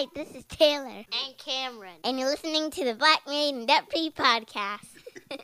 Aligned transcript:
Hi, 0.00 0.06
this 0.14 0.30
is 0.34 0.44
Taylor. 0.44 0.86
And 0.88 1.36
Cameron. 1.36 1.92
And 2.04 2.18
you're 2.18 2.30
listening 2.30 2.70
to 2.70 2.86
the 2.86 2.94
Black 2.94 3.20
Married 3.26 3.54
and 3.54 3.68
Debt 3.68 3.84
Free 3.90 4.10
podcast. 4.10 4.86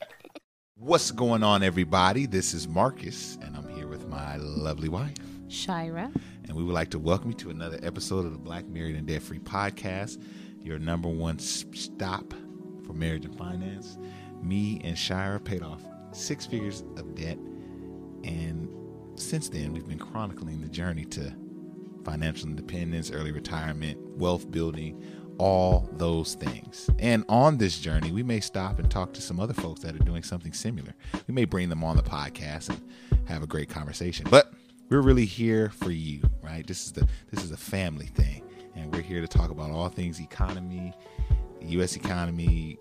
What's 0.78 1.10
going 1.10 1.42
on, 1.42 1.62
everybody? 1.62 2.24
This 2.24 2.54
is 2.54 2.66
Marcus, 2.66 3.36
and 3.42 3.54
I'm 3.54 3.68
here 3.68 3.86
with 3.86 4.08
my 4.08 4.36
lovely 4.36 4.88
wife, 4.88 5.12
Shira. 5.48 6.10
And 6.44 6.56
we 6.56 6.64
would 6.64 6.72
like 6.72 6.88
to 6.92 6.98
welcome 6.98 7.32
you 7.32 7.36
to 7.36 7.50
another 7.50 7.78
episode 7.82 8.24
of 8.24 8.32
the 8.32 8.38
Black 8.38 8.64
Married 8.64 8.96
and 8.96 9.06
Debt 9.06 9.20
Free 9.20 9.40
podcast, 9.40 10.24
your 10.62 10.78
number 10.78 11.10
one 11.10 11.38
stop 11.38 12.32
for 12.86 12.94
marriage 12.94 13.26
and 13.26 13.36
finance. 13.36 13.98
Me 14.40 14.80
and 14.84 14.96
Shira 14.96 15.38
paid 15.38 15.62
off 15.62 15.82
six 16.12 16.46
figures 16.46 16.82
of 16.96 17.14
debt, 17.14 17.36
and 18.24 18.70
since 19.16 19.50
then, 19.50 19.74
we've 19.74 19.86
been 19.86 19.98
chronicling 19.98 20.62
the 20.62 20.68
journey 20.68 21.04
to 21.04 21.36
financial 22.06 22.48
independence, 22.48 23.10
early 23.10 23.32
retirement, 23.32 23.98
wealth 24.16 24.48
building, 24.52 25.02
all 25.38 25.88
those 25.94 26.34
things. 26.34 26.88
And 27.00 27.24
on 27.28 27.58
this 27.58 27.78
journey, 27.80 28.12
we 28.12 28.22
may 28.22 28.38
stop 28.38 28.78
and 28.78 28.88
talk 28.88 29.12
to 29.14 29.20
some 29.20 29.40
other 29.40 29.52
folks 29.52 29.80
that 29.80 29.94
are 29.94 30.04
doing 30.04 30.22
something 30.22 30.52
similar. 30.52 30.94
We 31.26 31.34
may 31.34 31.44
bring 31.44 31.68
them 31.68 31.82
on 31.82 31.96
the 31.96 32.04
podcast 32.04 32.70
and 32.70 32.80
have 33.28 33.42
a 33.42 33.46
great 33.46 33.68
conversation. 33.68 34.26
But 34.30 34.52
we're 34.88 35.02
really 35.02 35.26
here 35.26 35.70
for 35.70 35.90
you, 35.90 36.22
right? 36.42 36.64
This 36.64 36.86
is 36.86 36.92
the 36.92 37.08
this 37.32 37.42
is 37.42 37.50
a 37.50 37.56
family 37.56 38.06
thing, 38.06 38.44
and 38.76 38.94
we're 38.94 39.02
here 39.02 39.20
to 39.20 39.26
talk 39.26 39.50
about 39.50 39.72
all 39.72 39.88
things 39.88 40.20
economy, 40.20 40.94
U.S. 41.60 41.96
economy, 41.96 42.78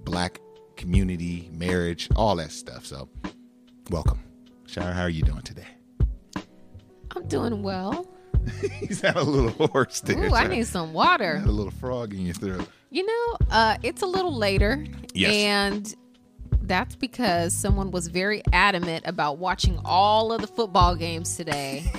black 0.00 0.40
community, 0.76 1.48
marriage, 1.52 2.08
all 2.16 2.34
that 2.36 2.50
stuff. 2.50 2.84
So, 2.84 3.08
welcome, 3.90 4.18
Shire. 4.66 4.92
How 4.92 5.02
are 5.02 5.08
you 5.08 5.22
doing 5.22 5.42
today? 5.42 5.68
I'm 7.14 7.26
doing 7.28 7.62
well. 7.62 8.17
He's 8.80 9.00
had 9.00 9.16
a 9.16 9.22
little 9.22 9.68
hoarse 9.68 10.00
there. 10.00 10.18
Ooh, 10.18 10.34
I 10.34 10.46
need 10.46 10.66
some 10.66 10.92
water. 10.92 11.42
a 11.44 11.50
little 11.50 11.72
frog 11.72 12.14
in 12.14 12.26
your 12.26 12.34
throat. 12.34 12.68
You 12.90 13.06
know, 13.06 13.36
uh, 13.50 13.76
it's 13.82 14.02
a 14.02 14.06
little 14.06 14.34
later. 14.34 14.84
Yes. 15.14 15.34
And 15.34 15.94
that's 16.62 16.96
because 16.96 17.54
someone 17.54 17.90
was 17.90 18.08
very 18.08 18.42
adamant 18.52 19.04
about 19.06 19.38
watching 19.38 19.80
all 19.84 20.32
of 20.32 20.40
the 20.40 20.46
football 20.46 20.94
games 20.94 21.36
today. 21.36 21.90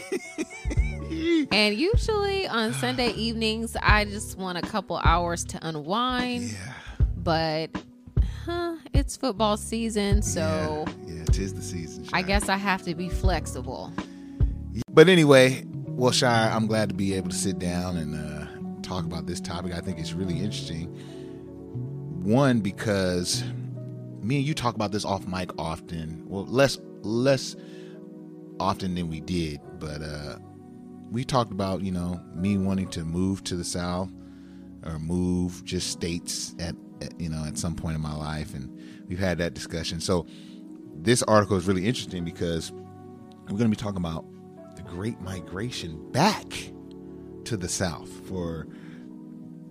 and 1.52 1.76
usually 1.76 2.48
on 2.48 2.74
Sunday 2.74 3.10
evenings, 3.16 3.76
I 3.82 4.06
just 4.06 4.38
want 4.38 4.58
a 4.58 4.62
couple 4.62 4.98
hours 4.98 5.44
to 5.46 5.68
unwind. 5.68 6.52
Yeah. 6.52 6.74
But 7.18 7.84
huh, 8.46 8.78
it's 8.94 9.18
football 9.18 9.58
season, 9.58 10.22
so 10.22 10.86
yeah, 11.06 11.16
yeah 11.16 11.26
tis 11.26 11.54
the 11.54 11.62
season. 11.62 12.08
I 12.14 12.22
guess 12.22 12.50
I 12.50 12.58
have 12.58 12.84
to 12.84 12.96
be 12.96 13.10
flexible. 13.10 13.92
But 14.90 15.10
anyway, 15.10 15.64
well, 16.00 16.14
Shire, 16.14 16.50
I'm 16.50 16.66
glad 16.66 16.88
to 16.88 16.96
be 16.96 17.14
able 17.16 17.28
to 17.28 17.36
sit 17.36 17.60
down 17.60 17.98
and 17.98 18.16
uh, 18.16 18.48
talk 18.82 19.04
about 19.04 19.26
this 19.26 19.42
topic. 19.42 19.74
I 19.74 19.82
think 19.82 20.00
it's 20.00 20.14
really 20.14 20.36
interesting. 20.36 20.86
One, 22.24 22.62
because 22.62 23.44
me 24.22 24.38
and 24.38 24.48
you 24.48 24.54
talk 24.54 24.76
about 24.76 24.94
this 24.94 25.04
off 25.04 25.28
mic 25.28 25.52
often. 25.60 26.24
Well, 26.26 26.46
less 26.46 26.78
less 27.02 27.58
often 28.62 28.96
than 28.96 29.10
we 29.10 29.20
did, 29.20 29.60
but 29.78 30.02
uh, 30.02 30.38
we 31.12 31.26
talked 31.26 31.52
about 31.52 31.82
you 31.82 31.92
know 31.92 32.22
me 32.34 32.58
wanting 32.58 32.88
to 32.92 33.04
move 33.04 33.44
to 33.46 33.58
the 33.58 33.66
south 33.66 34.10
or 34.86 35.00
move 35.00 35.66
just 35.66 35.92
states 35.92 36.56
at, 36.60 36.76
at 37.02 37.20
you 37.20 37.28
know 37.28 37.44
at 37.44 37.58
some 37.58 37.76
point 37.76 37.96
in 37.96 38.02
my 38.02 38.16
life, 38.16 38.54
and 38.54 38.74
we've 39.10 39.20
had 39.20 39.38
that 39.40 39.54
discussion. 39.54 40.00
So 40.00 40.26
this 40.96 41.24
article 41.24 41.58
is 41.58 41.68
really 41.68 41.86
interesting 41.86 42.24
because 42.24 42.72
we're 42.72 43.58
going 43.58 43.70
to 43.70 43.70
be 43.70 43.76
talking 43.76 43.98
about 43.98 44.24
Great 44.90 45.22
Migration 45.22 46.12
back 46.12 46.52
to 47.46 47.56
the 47.56 47.70
South 47.70 48.10
for 48.28 48.68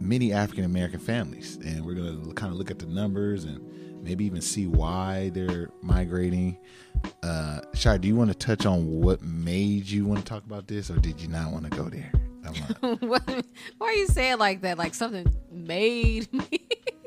many 0.01 0.33
African 0.33 0.65
American 0.65 1.01
families, 1.01 1.59
and 1.65 1.85
we're 1.85 1.95
going 1.95 2.25
to 2.25 2.35
kind 2.35 2.53
of 2.53 2.59
look 2.59 2.71
at 2.71 2.79
the 2.79 2.87
numbers 2.87 3.45
and 3.45 3.61
maybe 4.03 4.25
even 4.25 4.41
see 4.41 4.69
why 4.69 5.31
they're 5.35 5.71
migrating. 5.83 6.57
Uh, 7.25 7.61
Shai, 7.75 7.99
do 7.99 8.07
you 8.07 8.15
want 8.15 8.31
to 8.31 8.37
touch 8.37 8.65
on 8.65 8.87
what 8.87 9.21
made 9.23 9.89
you 9.89 10.07
want 10.07 10.21
to 10.21 10.25
talk 10.25 10.45
about 10.45 10.69
this, 10.69 10.89
or 10.89 10.97
did 10.97 11.21
you 11.21 11.29
not 11.29 11.53
want 11.53 11.65
to 11.65 11.77
go 11.77 11.89
there? 11.89 12.13
Why 13.01 13.21
are 13.81 13.93
you 13.93 14.07
saying 14.07 14.39
like 14.39 14.63
that? 14.63 14.79
Like 14.79 14.95
something 14.95 15.27
made 15.51 16.33
me? 16.33 16.61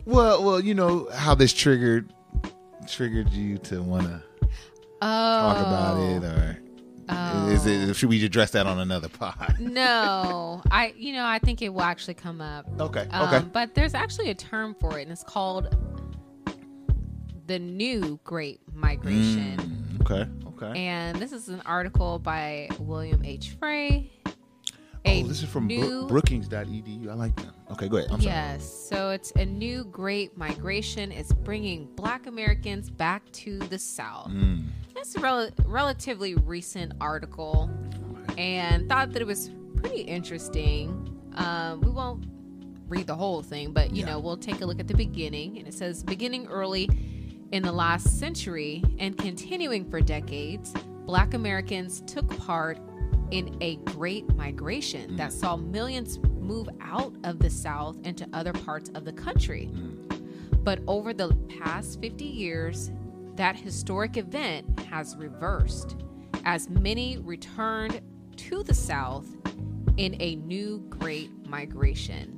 well, 0.06 0.44
well, 0.44 0.60
you 0.60 0.76
know 0.76 1.10
how 1.16 1.34
this 1.34 1.54
triggered 1.54 2.14
triggered 2.88 3.30
you 3.32 3.58
to 3.60 3.82
want 3.82 4.04
to 4.04 4.22
oh. 5.02 5.54
talk 5.54 5.58
about 5.58 5.98
it, 5.98 6.24
or 6.24 6.62
oh. 7.12 7.50
is 7.50 7.66
it? 7.66 7.96
Should 7.96 8.10
we 8.10 8.24
address 8.26 8.52
that 8.52 8.68
on 8.68 8.80
another 8.80 9.10
pod? 9.10 9.58
no, 9.60 10.62
I, 10.72 10.94
you 10.98 11.14
know, 11.14 11.26
I 11.26 11.40
think 11.40 11.62
it 11.62 11.70
will 11.70 11.82
actually 11.82 12.14
come 12.16 12.42
up. 12.42 12.66
Okay, 12.80 13.02
okay. 13.02 13.14
Um, 13.14 13.50
but 13.54 13.76
there's 13.76 13.94
actually 13.94 14.30
a 14.30 14.36
term 14.36 14.76
for 14.80 15.00
it, 15.00 15.04
and 15.04 15.12
it's 15.12 15.24
called 15.24 15.76
the 17.48 17.60
new 17.60 18.20
Great 18.24 18.62
Migration. 18.74 19.58
Mm, 19.58 20.02
okay, 20.02 20.30
okay. 20.50 20.80
And 20.80 21.18
this 21.18 21.32
is 21.32 21.50
an 21.50 21.62
article 21.66 22.20
by 22.20 22.70
William 22.80 23.24
H. 23.26 23.56
Frey. 23.60 24.10
Oh, 25.06 25.24
this 25.24 25.42
is 25.42 25.50
from 25.50 25.68
new, 25.68 26.08
Brookings.edu. 26.08 27.10
I 27.10 27.14
like 27.14 27.36
that. 27.38 27.54
Okay, 27.72 27.88
go 27.88 27.98
ahead. 27.98 28.12
I'm 28.12 28.20
yes, 28.22 28.64
sorry. 28.64 29.02
so 29.02 29.10
it's 29.12 29.32
a 29.32 29.46
new 29.46 29.84
Great 29.86 30.38
Migration. 30.38 31.12
It's 31.12 31.34
bringing 31.34 31.88
Black 31.96 32.28
Americans 32.28 32.90
back 32.90 33.30
to 33.32 33.58
the 33.60 33.80
South. 33.80 34.30
Mm. 34.30 34.68
It's 34.96 35.16
a 35.16 35.20
rel- 35.20 35.50
relatively 35.66 36.36
recent 36.36 36.94
article, 37.02 37.70
and 38.38 38.88
thought 38.88 39.12
that 39.14 39.22
it 39.22 39.26
was 39.26 39.50
pretty 39.76 40.02
interesting. 40.02 41.08
Um, 41.36 41.82
we 41.82 41.90
won't 41.90 42.26
read 42.88 43.08
the 43.08 43.16
whole 43.16 43.42
thing, 43.42 43.72
but 43.72 43.92
you 43.92 44.02
yeah. 44.02 44.12
know, 44.12 44.20
we'll 44.20 44.38
take 44.38 44.62
a 44.62 44.66
look 44.66 44.80
at 44.80 44.88
the 44.88 44.94
beginning. 44.94 45.58
And 45.58 45.68
it 45.68 45.74
says, 45.74 46.04
beginning 46.04 46.48
early 46.48 46.90
in 47.52 47.64
the 47.64 47.72
last 47.72 48.20
century 48.20 48.84
and 49.00 49.18
continuing 49.18 49.90
for 49.90 50.02
decades, 50.02 50.74
Black 51.06 51.34
Americans 51.34 52.02
took 52.06 52.38
part 52.38 52.78
in 53.32 53.58
a 53.62 53.78
great 53.78 54.28
migration 54.36 55.12
mm. 55.12 55.18
that 55.18 55.34
saw 55.34 55.56
millions 55.56 56.20
move 56.40 56.70
out 56.82 57.16
of 57.24 57.40
the 57.40 57.50
South 57.50 57.98
into 58.04 58.28
other 58.34 58.54
parts 58.54 58.92
of 58.94 59.06
the 59.06 59.14
country. 59.14 59.70
Mm. 59.72 60.64
But 60.64 60.82
over 60.88 61.14
the 61.14 61.34
past 61.60 62.00
50 62.02 62.26
years, 62.26 62.92
that 63.36 63.56
historic 63.56 64.18
event 64.18 64.80
has 64.82 65.16
reversed 65.16 65.96
as 66.46 66.70
many 66.70 67.18
returned 67.18 68.02
to 68.36 68.64
the 68.64 68.74
South 68.74 69.28
in 69.98 70.16
a 70.20 70.36
new 70.36 70.84
great 70.90 71.32
migration. 71.48 72.38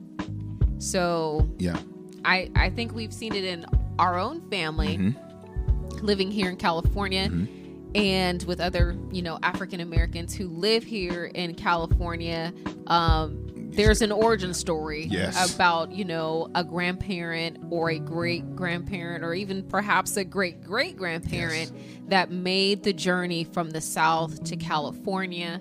So, 0.78 1.50
yeah. 1.58 1.78
I, 2.26 2.50
I 2.56 2.70
think 2.70 2.94
we've 2.94 3.14
seen 3.14 3.34
it 3.36 3.44
in 3.44 3.66
our 4.00 4.18
own 4.18 4.50
family 4.50 4.98
mm-hmm. 4.98 6.06
living 6.06 6.32
here 6.32 6.50
in 6.50 6.58
California. 6.58 7.28
Mm-hmm 7.28 7.63
and 7.96 8.44
with 8.44 8.60
other, 8.60 8.98
you 9.12 9.22
know, 9.22 9.40
African 9.44 9.80
Americans 9.80 10.34
who 10.34 10.48
live 10.48 10.84
here 10.84 11.26
in 11.26 11.56
California. 11.56 12.54
Um, 12.88 13.44
there's 13.76 14.02
an 14.02 14.12
origin 14.12 14.54
story 14.54 15.06
yes. 15.06 15.56
about, 15.56 15.92
you 15.92 16.06
know, 16.06 16.50
a 16.54 16.64
grandparent 16.64 17.58
or 17.72 17.90
a 17.90 18.00
great 18.00 18.56
grandparent 18.56 19.24
or 19.24 19.34
even 19.34 19.64
perhaps 19.64 20.16
a 20.16 20.24
great 20.24 20.64
great 20.64 20.96
grandparent 20.96 21.72
yes. 21.74 21.84
that 22.08 22.32
made 22.32 22.84
the 22.84 22.94
journey 22.94 23.44
from 23.44 23.72
the 23.72 23.82
South 23.82 24.44
to 24.44 24.56
California. 24.56 25.60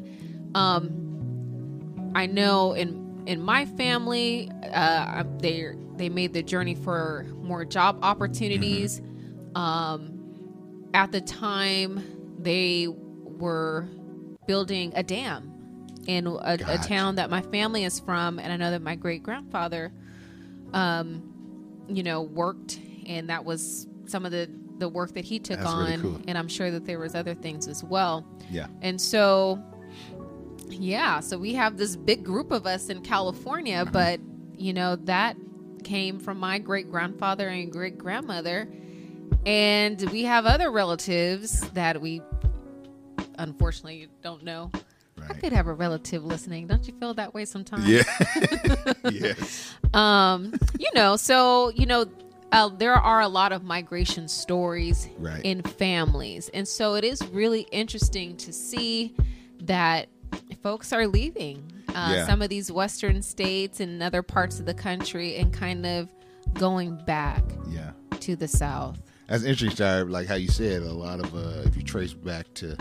Um, 0.54 2.12
I 2.14 2.26
know 2.26 2.72
in 2.72 3.24
in 3.26 3.40
my 3.40 3.64
family, 3.64 4.50
uh, 4.72 5.24
they 5.38 5.74
they 5.96 6.08
made 6.08 6.34
the 6.34 6.42
journey 6.42 6.74
for 6.74 7.26
more 7.36 7.64
job 7.64 7.98
opportunities. 8.02 9.00
Mm-hmm. 9.00 9.56
Um, 9.56 10.18
at 10.94 11.12
the 11.12 11.20
time, 11.20 12.21
they 12.42 12.88
were 12.88 13.88
building 14.46 14.92
a 14.94 15.02
dam 15.02 15.52
in 16.06 16.26
a, 16.26 16.58
a, 16.66 16.78
town 16.78 17.14
that 17.16 17.30
my 17.30 17.42
family 17.42 17.84
is 17.84 18.00
from, 18.00 18.38
and 18.38 18.52
I 18.52 18.56
know 18.56 18.72
that 18.72 18.82
my 18.82 18.96
great 18.96 19.22
grandfather, 19.22 19.92
um, 20.72 21.84
you 21.88 22.02
know, 22.02 22.22
worked, 22.22 22.80
and 23.06 23.28
that 23.30 23.44
was 23.44 23.86
some 24.06 24.26
of 24.26 24.32
the 24.32 24.50
the 24.78 24.88
work 24.88 25.14
that 25.14 25.24
he 25.24 25.38
took 25.38 25.58
That's 25.58 25.70
on, 25.70 25.84
really 25.84 26.02
cool. 26.02 26.20
and 26.26 26.36
I'm 26.36 26.48
sure 26.48 26.72
that 26.72 26.84
there 26.86 26.98
was 26.98 27.14
other 27.14 27.34
things 27.34 27.68
as 27.68 27.84
well. 27.84 28.26
Yeah, 28.50 28.66
and 28.80 29.00
so, 29.00 29.62
yeah, 30.68 31.20
so 31.20 31.38
we 31.38 31.54
have 31.54 31.76
this 31.76 31.94
big 31.94 32.24
group 32.24 32.50
of 32.50 32.66
us 32.66 32.88
in 32.88 33.02
California, 33.02 33.84
mm-hmm. 33.84 33.92
but 33.92 34.20
you 34.58 34.72
know 34.72 34.96
that 34.96 35.36
came 35.84 36.18
from 36.18 36.38
my 36.38 36.58
great 36.58 36.90
grandfather 36.90 37.48
and 37.48 37.70
great 37.70 37.98
grandmother 37.98 38.68
and 39.46 40.00
we 40.10 40.24
have 40.24 40.46
other 40.46 40.70
relatives 40.70 41.60
that 41.70 42.00
we 42.00 42.22
unfortunately 43.38 44.08
don't 44.22 44.42
know. 44.44 44.70
Right. 45.16 45.30
I 45.30 45.34
could 45.34 45.52
have 45.52 45.66
a 45.66 45.72
relative 45.74 46.24
listening. 46.24 46.66
Don't 46.66 46.86
you 46.86 46.94
feel 46.98 47.14
that 47.14 47.34
way 47.34 47.44
sometimes? 47.44 47.86
Yeah. 47.88 48.02
yes. 49.10 49.74
Um, 49.94 50.52
you 50.78 50.88
know, 50.94 51.16
so, 51.16 51.70
you 51.70 51.86
know, 51.86 52.06
uh, 52.50 52.68
there 52.68 52.94
are 52.94 53.20
a 53.20 53.28
lot 53.28 53.52
of 53.52 53.62
migration 53.62 54.28
stories 54.28 55.08
right. 55.18 55.40
in 55.44 55.62
families. 55.62 56.50
And 56.52 56.66
so 56.66 56.94
it 56.94 57.04
is 57.04 57.22
really 57.28 57.62
interesting 57.72 58.36
to 58.38 58.52
see 58.52 59.14
that 59.62 60.08
folks 60.62 60.92
are 60.92 61.06
leaving 61.06 61.70
uh, 61.88 62.12
Yeah. 62.14 62.26
some 62.26 62.42
of 62.42 62.48
these 62.48 62.70
western 62.72 63.22
states 63.22 63.80
and 63.80 64.02
other 64.02 64.22
parts 64.22 64.60
of 64.60 64.66
the 64.66 64.74
country 64.74 65.36
and 65.36 65.52
kind 65.52 65.86
of 65.86 66.08
going 66.54 66.96
back 67.06 67.44
Yeah. 67.68 67.92
to 68.20 68.34
the 68.36 68.48
south. 68.48 68.98
That's 69.28 69.44
interesting. 69.44 70.10
Like 70.10 70.26
how 70.26 70.34
you 70.34 70.48
said, 70.48 70.82
a 70.82 70.92
lot 70.92 71.20
of 71.20 71.34
uh, 71.34 71.62
if 71.64 71.76
you 71.76 71.82
trace 71.82 72.12
back 72.12 72.52
to 72.54 72.76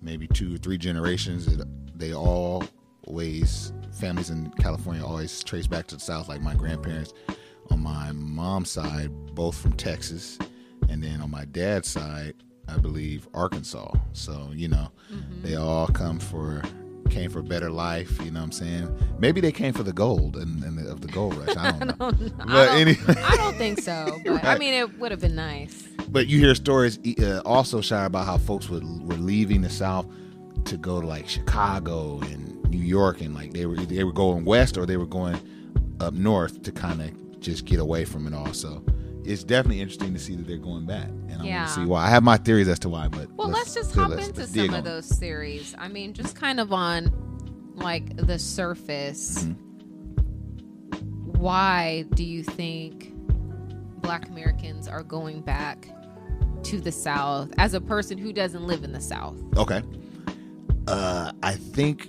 maybe 0.00 0.26
two 0.26 0.54
or 0.54 0.58
three 0.58 0.78
generations, 0.78 1.46
it, 1.46 1.62
they 1.98 2.14
always 2.14 3.72
families 3.92 4.30
in 4.30 4.50
California 4.52 5.04
always 5.04 5.42
trace 5.44 5.66
back 5.66 5.86
to 5.88 5.94
the 5.96 6.00
South. 6.00 6.28
Like 6.28 6.40
my 6.40 6.54
grandparents 6.54 7.12
on 7.70 7.80
my 7.80 8.12
mom's 8.12 8.70
side, 8.70 9.10
both 9.34 9.56
from 9.56 9.74
Texas, 9.74 10.38
and 10.88 11.02
then 11.02 11.20
on 11.20 11.30
my 11.30 11.44
dad's 11.44 11.88
side, 11.88 12.34
I 12.68 12.78
believe 12.78 13.28
Arkansas. 13.34 13.92
So 14.12 14.50
you 14.54 14.68
know, 14.68 14.90
they 15.42 15.54
all 15.54 15.86
come 15.88 16.18
for 16.18 16.62
came 17.12 17.30
for 17.30 17.38
a 17.40 17.42
better 17.44 17.70
life. 17.70 18.18
You 18.24 18.30
know 18.30 18.40
what 18.40 18.46
I'm 18.46 18.52
saying? 18.52 18.98
Maybe 19.18 19.40
they 19.40 19.52
came 19.52 19.72
for 19.72 19.82
the 19.82 19.92
gold 19.92 20.36
and, 20.36 20.62
and 20.64 20.78
the, 20.78 20.90
of 20.90 21.00
the 21.00 21.08
gold 21.08 21.34
rush. 21.36 21.56
I 21.56 21.70
don't 21.72 22.00
know. 22.00 22.06
I 22.40 22.46
But 22.46 22.66
don't, 22.66 22.76
anyway. 22.78 23.14
I 23.24 23.36
don't 23.36 23.56
think 23.56 23.80
so. 23.80 24.18
But 24.24 24.44
I 24.44 24.58
mean, 24.58 24.74
it 24.74 24.98
would 24.98 25.10
have 25.10 25.20
been 25.20 25.34
nice. 25.34 25.84
But 26.08 26.26
you 26.26 26.38
hear 26.40 26.54
stories 26.54 26.98
uh, 27.18 27.42
also, 27.44 27.80
Shire, 27.80 28.06
about 28.06 28.26
how 28.26 28.38
folks 28.38 28.68
would, 28.68 28.84
were 29.06 29.16
leaving 29.16 29.60
the 29.62 29.70
South 29.70 30.06
to 30.64 30.76
go 30.76 31.00
to 31.00 31.06
like 31.06 31.28
Chicago 31.28 32.20
and 32.20 32.62
New 32.70 32.78
York, 32.78 33.20
and 33.20 33.34
like 33.34 33.52
they 33.52 33.66
were 33.66 33.76
they 33.76 34.04
were 34.04 34.12
going 34.12 34.44
west 34.44 34.76
or 34.78 34.86
they 34.86 34.96
were 34.96 35.06
going 35.06 35.38
up 36.00 36.14
north 36.14 36.62
to 36.62 36.72
kind 36.72 37.02
of 37.02 37.40
just 37.40 37.64
get 37.64 37.78
away 37.80 38.04
from 38.04 38.26
it 38.26 38.34
all. 38.34 38.52
It's 39.24 39.44
definitely 39.44 39.80
interesting 39.80 40.12
to 40.14 40.18
see 40.20 40.34
that 40.36 40.46
they're 40.46 40.56
going 40.56 40.84
back, 40.86 41.08
and 41.28 41.42
I 41.42 41.44
Yeah. 41.44 41.58
want 41.60 41.68
to 41.68 41.74
see 41.74 41.84
why. 41.86 42.06
I 42.06 42.10
have 42.10 42.22
my 42.22 42.36
theories 42.36 42.68
as 42.68 42.78
to 42.80 42.88
why, 42.88 43.08
but 43.08 43.30
Well, 43.34 43.48
let's, 43.48 43.74
just 43.74 43.94
hop 43.94 44.12
into 44.12 44.46
dig 44.46 44.66
some 44.66 44.74
of 44.74 44.84
those 44.84 45.06
theories. 45.08 45.74
I 45.78 45.88
mean, 45.88 46.12
just 46.12 46.34
kind 46.36 46.58
of 46.60 46.72
on 46.72 47.12
like 47.76 48.16
the 48.16 48.38
surface. 48.38 49.44
Mm-hmm. 49.44 51.38
Why 51.38 52.04
do 52.14 52.24
you 52.24 52.42
think 52.42 53.12
black 54.00 54.28
Americans 54.28 54.88
are 54.88 55.02
going 55.02 55.40
back 55.40 55.88
to 56.64 56.80
the 56.80 56.92
South 56.92 57.50
as 57.58 57.74
a 57.74 57.80
person 57.80 58.18
who 58.18 58.32
doesn't 58.32 58.66
live 58.66 58.84
in 58.84 58.92
the 58.92 59.00
South? 59.00 59.36
Okay. 59.56 59.82
Uh, 60.86 61.32
I 61.42 61.54
think 61.54 62.08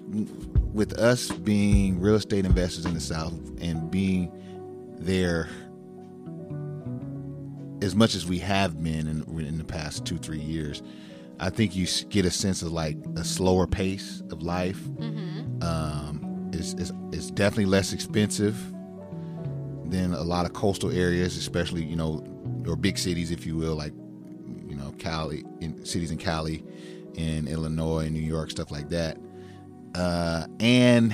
with 0.74 0.94
us 0.94 1.30
being 1.32 2.00
real 2.00 2.16
estate 2.16 2.46
investors 2.46 2.86
in 2.86 2.94
the 2.94 3.00
South 3.00 3.34
and 3.62 3.90
being 3.92 4.32
there 5.00 5.48
as 7.84 7.96
much 7.96 8.16
as 8.16 8.26
we 8.26 8.40
have 8.40 8.82
been 8.82 9.08
in, 9.08 9.40
in 9.40 9.58
the 9.58 9.64
past 9.64 10.06
two, 10.06 10.18
three 10.18 10.40
years, 10.40 10.82
I 11.40 11.50
think 11.50 11.76
you 11.76 11.86
get 12.10 12.26
a 12.26 12.32
sense 12.32 12.62
of 12.62 12.72
like 12.72 12.98
a 13.18 13.24
slower 13.24 13.68
pace 13.68 14.24
of 14.32 14.42
life. 14.42 14.80
Um, 15.62 16.50
it's, 16.54 16.74
it's, 16.74 16.92
it's 17.12 17.30
definitely 17.32 17.66
less 17.66 17.92
expensive 17.94 18.56
than 19.86 20.14
a 20.14 20.24
lot 20.24 20.46
of 20.46 20.54
coastal 20.54 20.92
areas, 20.92 21.38
especially, 21.38 21.84
you 21.84 21.96
know, 21.96 22.26
or 22.68 22.76
big 22.76 22.98
cities, 22.98 23.32
if 23.32 23.46
you 23.46 23.58
will, 23.58 23.76
like 23.76 23.94
you 24.68 24.76
know, 24.76 24.94
Cali, 24.98 25.44
in 25.60 25.86
cities 25.86 26.12
in 26.12 26.18
Cali, 26.18 26.64
in 27.16 27.48
Illinois, 27.48 28.06
and 28.06 28.14
New 28.14 28.22
York, 28.22 28.50
stuff 28.50 28.72
like 28.72 28.90
that. 28.90 29.18
Uh, 29.96 30.48
and 30.60 31.14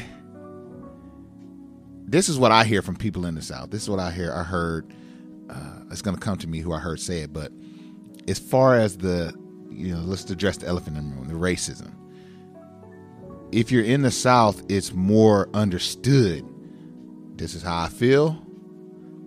this 2.06 2.30
is 2.30 2.38
what 2.38 2.52
I 2.52 2.64
hear 2.64 2.82
from 2.82 2.96
people 2.96 3.26
in 3.26 3.36
the 3.36 3.42
South. 3.42 3.72
This 3.72 3.82
is 3.84 3.90
what 3.90 4.00
I 4.00 4.12
hear. 4.12 4.32
I 4.34 4.44
heard. 4.44 4.94
Uh, 5.50 5.84
it's 5.92 6.02
going 6.02 6.16
to 6.16 6.22
come 6.22 6.38
to 6.38 6.48
me 6.48 6.60
who 6.60 6.74
I 6.74 6.80
heard 6.80 7.00
say 7.00 7.22
it, 7.22 7.34
but 7.34 7.52
as 8.28 8.40
far 8.40 8.76
as 8.76 8.98
the, 8.98 9.34
you 9.70 9.94
know, 9.94 10.02
let's 10.02 10.30
address 10.30 10.58
the 10.58 10.68
elephant 10.68 10.98
in 10.98 11.10
the 11.10 11.16
room, 11.16 11.28
the 11.28 11.34
racism. 11.34 11.94
If 13.52 13.72
you're 13.72 13.84
in 13.84 14.04
the 14.04 14.12
South, 14.12 14.62
it's 14.70 14.94
more 14.94 15.50
understood. 15.54 16.48
This 17.36 17.56
is 17.56 17.64
how 17.64 17.84
I 17.84 17.88
feel. 17.88 18.46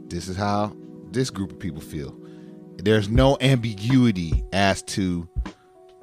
This 0.06 0.28
is 0.28 0.36
how 0.36 0.76
this 1.10 1.30
group 1.30 1.52
of 1.52 1.58
people 1.58 1.80
feel 1.80 2.16
there's 2.78 3.08
no 3.08 3.36
ambiguity 3.40 4.42
as 4.52 4.82
to 4.82 5.28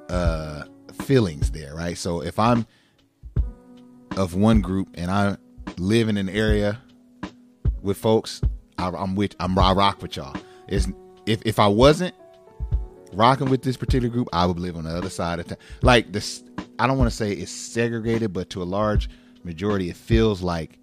uh 0.08 0.64
feelings 1.04 1.50
there 1.50 1.74
right 1.74 1.96
so 1.98 2.22
if 2.22 2.38
i'm 2.38 2.66
of 4.16 4.34
one 4.34 4.60
group 4.60 4.88
and 4.94 5.10
i 5.10 5.36
live 5.78 6.08
in 6.08 6.16
an 6.16 6.28
area 6.28 6.80
with 7.82 7.96
folks 7.96 8.40
I, 8.80 8.88
i'm 8.90 9.14
with 9.14 9.36
i'm 9.40 9.58
I 9.58 9.72
rock 9.72 10.02
with 10.02 10.16
y'all 10.16 10.36
is 10.68 10.92
if 11.26 11.42
if 11.44 11.58
i 11.58 11.66
wasn't 11.66 12.14
rocking 13.12 13.50
with 13.50 13.62
this 13.62 13.76
particular 13.76 14.08
group 14.08 14.28
i 14.32 14.46
would 14.46 14.58
live 14.58 14.76
on 14.76 14.84
the 14.84 14.96
other 14.96 15.10
side 15.10 15.38
of 15.40 15.46
town 15.46 15.58
like 15.82 16.12
this 16.12 16.42
i 16.78 16.86
don't 16.86 16.98
want 16.98 17.10
to 17.10 17.16
say 17.16 17.32
it's 17.32 17.52
segregated 17.52 18.32
but 18.32 18.50
to 18.50 18.62
a 18.62 18.64
large 18.64 19.08
majority 19.44 19.90
it 19.90 19.96
feels 19.96 20.42
like 20.42 20.78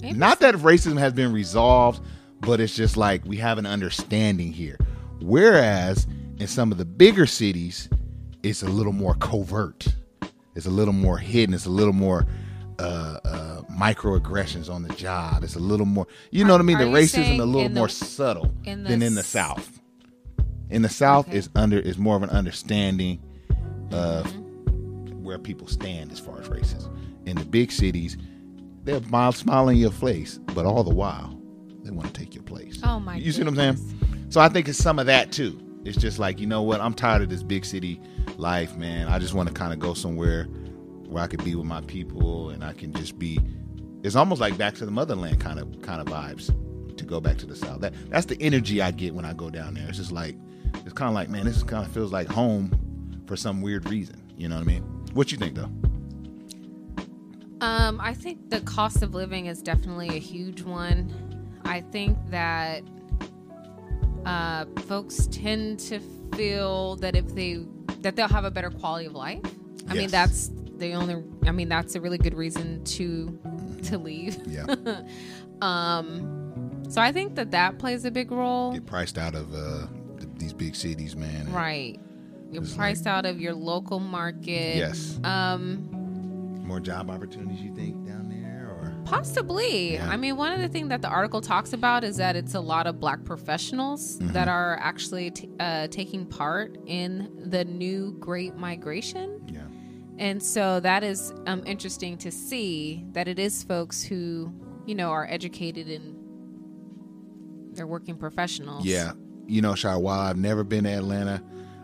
Maybe 0.00 0.18
not 0.18 0.40
that 0.40 0.54
racism 0.56 0.98
has 0.98 1.12
been 1.12 1.32
resolved, 1.32 2.02
but 2.40 2.60
it's 2.60 2.74
just 2.74 2.96
like 2.96 3.24
we 3.24 3.36
have 3.36 3.58
an 3.58 3.66
understanding 3.66 4.52
here. 4.52 4.78
Whereas 5.20 6.06
in 6.38 6.46
some 6.46 6.72
of 6.72 6.78
the 6.78 6.84
bigger 6.84 7.26
cities, 7.26 7.88
it's 8.42 8.62
a 8.62 8.68
little 8.68 8.92
more 8.92 9.14
covert. 9.16 9.86
It's 10.54 10.66
a 10.66 10.70
little 10.70 10.94
more 10.94 11.18
hidden. 11.18 11.54
It's 11.54 11.66
a 11.66 11.70
little 11.70 11.92
more 11.92 12.26
uh, 12.78 13.18
uh, 13.24 13.49
microaggressions 13.80 14.72
on 14.72 14.82
the 14.82 14.94
job. 14.94 15.42
It's 15.42 15.56
a 15.56 15.60
little 15.60 15.86
more, 15.86 16.06
you 16.30 16.44
know 16.44 16.52
what 16.54 16.60
I 16.60 16.64
mean? 16.64 16.78
The 16.78 16.84
racism 16.84 17.40
a 17.40 17.44
little 17.44 17.68
the- 17.68 17.74
more 17.74 17.88
subtle 17.88 18.52
in 18.64 18.82
the 18.84 18.90
than 18.90 19.02
in 19.02 19.14
the 19.14 19.22
South. 19.22 19.80
In 20.70 20.82
the 20.82 20.88
South, 20.88 21.28
Okay. 21.28 21.38
is 21.38 21.48
under 21.54 21.78
is 21.78 21.98
more 21.98 22.16
of 22.16 22.22
an 22.22 22.30
understanding 22.30 23.20
of 23.92 24.26
Mm-hmm. 24.26 25.24
where 25.24 25.38
people 25.38 25.66
stand 25.66 26.12
as 26.12 26.18
far 26.20 26.40
as 26.40 26.48
racism. 26.48 26.90
In 27.26 27.36
the 27.36 27.44
big 27.44 27.72
cities, 27.72 28.16
they're 28.84 29.00
mild 29.08 29.34
smiling 29.36 29.76
your 29.78 29.90
face, 29.90 30.38
but 30.54 30.64
all 30.66 30.84
the 30.84 30.94
while, 30.94 31.36
they 31.82 31.90
want 31.90 32.12
to 32.12 32.18
take 32.20 32.34
your 32.34 32.44
place. 32.44 32.80
Oh, 32.84 33.00
my 33.00 33.16
You 33.16 33.32
see 33.32 33.42
what 33.42 33.48
I'm 33.48 33.56
saying? 33.56 34.26
So 34.30 34.40
I 34.40 34.48
think 34.48 34.68
it's 34.68 34.78
some 34.78 34.98
of 34.98 35.06
that 35.06 35.32
too. 35.32 35.58
It's 35.84 35.96
just 35.96 36.18
like 36.18 36.38
you 36.40 36.46
know 36.46 36.62
what? 36.62 36.80
I'm 36.80 36.94
tired 36.94 37.22
of 37.22 37.30
this 37.30 37.42
big 37.42 37.64
city 37.64 38.00
life, 38.36 38.76
man. 38.76 39.08
I 39.08 39.18
just 39.18 39.34
want 39.34 39.48
to 39.48 39.54
kind 39.54 39.72
of 39.72 39.78
go 39.78 39.94
somewhere 39.94 40.44
where 41.08 41.22
I 41.24 41.26
could 41.26 41.42
be 41.42 41.54
with 41.56 41.66
my 41.66 41.80
people 41.82 42.50
and 42.50 42.62
I 42.62 42.72
can 42.74 42.92
just 42.92 43.18
be. 43.18 43.40
It's 44.02 44.16
almost 44.16 44.40
like 44.40 44.56
back 44.56 44.74
to 44.76 44.84
the 44.84 44.90
motherland 44.90 45.40
kind 45.40 45.58
of 45.58 45.82
kind 45.82 46.00
of 46.00 46.06
vibes 46.06 46.54
to 46.96 47.04
go 47.04 47.20
back 47.20 47.36
to 47.38 47.46
the 47.46 47.56
south. 47.56 47.80
That 47.80 47.94
that's 48.08 48.26
the 48.26 48.40
energy 48.40 48.80
I 48.80 48.90
get 48.90 49.14
when 49.14 49.24
I 49.24 49.32
go 49.32 49.50
down 49.50 49.74
there. 49.74 49.88
It's 49.88 49.98
just 49.98 50.12
like 50.12 50.36
it's 50.74 50.92
kind 50.92 51.08
of 51.08 51.14
like 51.14 51.28
man, 51.28 51.44
this 51.44 51.62
kind 51.62 51.84
of 51.84 51.92
feels 51.92 52.12
like 52.12 52.28
home 52.28 53.22
for 53.26 53.36
some 53.36 53.60
weird 53.60 53.88
reason. 53.88 54.22
You 54.36 54.48
know 54.48 54.56
what 54.56 54.62
I 54.62 54.64
mean? 54.64 54.82
What 55.12 55.32
you 55.32 55.38
think 55.38 55.54
though? 55.54 55.70
Um, 57.60 58.00
I 58.00 58.14
think 58.14 58.48
the 58.48 58.60
cost 58.62 59.02
of 59.02 59.14
living 59.14 59.46
is 59.46 59.60
definitely 59.60 60.08
a 60.08 60.20
huge 60.20 60.62
one. 60.62 61.12
I 61.64 61.82
think 61.82 62.16
that 62.30 62.82
uh, 64.24 64.64
folks 64.86 65.28
tend 65.30 65.78
to 65.80 66.00
feel 66.34 66.96
that 66.96 67.16
if 67.16 67.34
they 67.34 67.64
that 68.00 68.16
they'll 68.16 68.28
have 68.28 68.44
a 68.44 68.50
better 68.50 68.70
quality 68.70 69.06
of 69.06 69.12
life. 69.12 69.42
I 69.88 69.94
mean, 69.94 70.10
that's 70.10 70.50
the 70.76 70.92
only. 70.94 71.22
I 71.44 71.52
mean, 71.52 71.68
that's 71.68 71.94
a 71.94 72.00
really 72.00 72.18
good 72.18 72.34
reason 72.34 72.82
to 72.84 73.38
to 73.84 73.98
leave. 73.98 74.38
Yeah, 74.46 74.66
Um, 75.62 76.82
so 76.88 77.00
I 77.00 77.12
think 77.12 77.34
that 77.36 77.50
that 77.50 77.78
plays 77.78 78.04
a 78.04 78.10
big 78.10 78.30
role. 78.30 78.72
get 78.72 78.86
priced 78.86 79.18
out 79.18 79.34
of 79.34 79.52
uh, 79.54 79.86
th- 80.18 80.30
these 80.38 80.52
big 80.52 80.74
cities, 80.74 81.14
man. 81.16 81.52
Right. 81.52 82.00
You're 82.50 82.62
It's 82.62 82.72
like- 82.72 82.78
priced 82.78 83.06
out 83.06 83.26
of 83.26 83.40
your 83.40 83.54
local 83.54 84.00
market. 84.00 84.76
Yes. 84.76 85.20
Um, 85.22 85.88
More 86.66 86.80
job 86.80 87.10
opportunities, 87.10 87.60
you 87.60 87.74
think, 87.74 88.06
down 88.06 88.28
there, 88.28 88.68
or 88.70 88.96
Possibly. 89.04 89.94
Yeah. 89.94 90.08
I 90.08 90.16
mean, 90.16 90.36
one 90.36 90.52
of 90.52 90.60
the 90.60 90.68
things 90.68 90.88
that 90.88 91.02
the 91.02 91.08
article 91.08 91.40
talks 91.40 91.72
about 91.72 92.02
is 92.04 92.16
that 92.16 92.36
it's 92.36 92.54
a 92.54 92.60
lot 92.60 92.86
of 92.86 92.98
black 92.98 93.24
professionals 93.24 94.16
Mm-hmm. 94.18 94.32
that 94.32 94.48
are 94.48 94.78
actually 94.80 95.30
t- 95.30 95.48
uh, 95.60 95.88
taking 95.88 96.24
part 96.26 96.76
in 96.86 97.30
the 97.50 97.64
new 97.64 98.16
Great 98.18 98.56
Migration. 98.56 99.39
And 100.20 100.42
so 100.42 100.80
that 100.80 101.02
is 101.02 101.32
um, 101.46 101.62
interesting 101.66 102.18
to 102.18 102.30
see 102.30 103.06
that 103.12 103.26
it 103.26 103.38
is 103.38 103.62
folks 103.64 104.02
who, 104.02 104.52
you 104.84 104.94
know, 104.94 105.08
are 105.10 105.26
educated 105.30 105.88
and 105.88 106.14
they're 107.74 107.86
working 107.86 108.16
professionals. 108.16 108.84
yeah. 108.84 109.12
You 109.46 109.62
know, 109.62 109.74
Shai, 109.74 109.96
while 109.96 110.20
I've 110.20 110.36
never 110.36 110.62
been 110.62 110.84
to 110.84 110.90
Atlanta, 110.90 111.42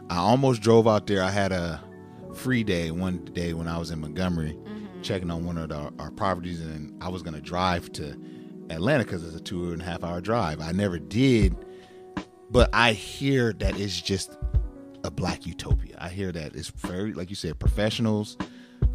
I 0.09 0.19
almost 0.19 0.61
drove 0.63 0.87
out 0.87 1.09
there. 1.09 1.21
I 1.23 1.31
had 1.31 1.51
a 1.51 1.83
free 2.35 2.63
day 2.63 2.93
one 2.93 3.25
day 3.25 3.55
when 3.55 3.67
I 3.67 3.79
was 3.79 3.91
in 3.91 4.01
Montgomery, 4.01 4.57
checking 5.03 5.31
on 5.33 5.45
one 5.45 5.59
of 5.59 5.71
the, 5.71 5.93
our 5.99 6.13
properties, 6.13 6.61
and 6.61 7.03
I 7.03 7.09
was 7.09 7.23
going 7.23 7.35
to 7.35 7.41
drive 7.41 7.91
to 7.95 8.17
Atlanta 8.71 9.03
because 9.03 9.25
it's 9.25 9.35
a 9.35 9.41
two 9.41 9.73
and 9.73 9.83
a 9.83 9.85
half 9.85 10.05
hour 10.05 10.21
drive. 10.21 10.61
I 10.61 10.71
never 10.73 11.01
did, 11.01 11.57
but 12.51 12.71
I 12.73 12.93
hear 12.93 13.53
that 13.55 13.81
it's 13.81 14.01
just 14.01 14.37
a 15.07 15.11
black 15.11 15.47
utopia. 15.47 15.97
I 15.99 16.09
hear 16.09 16.33
that 16.33 16.55
it's 16.55 16.69
very, 16.69 17.13
like 17.13 17.31
you 17.31 17.37
said, 17.37 17.59
professionals, 17.59 18.37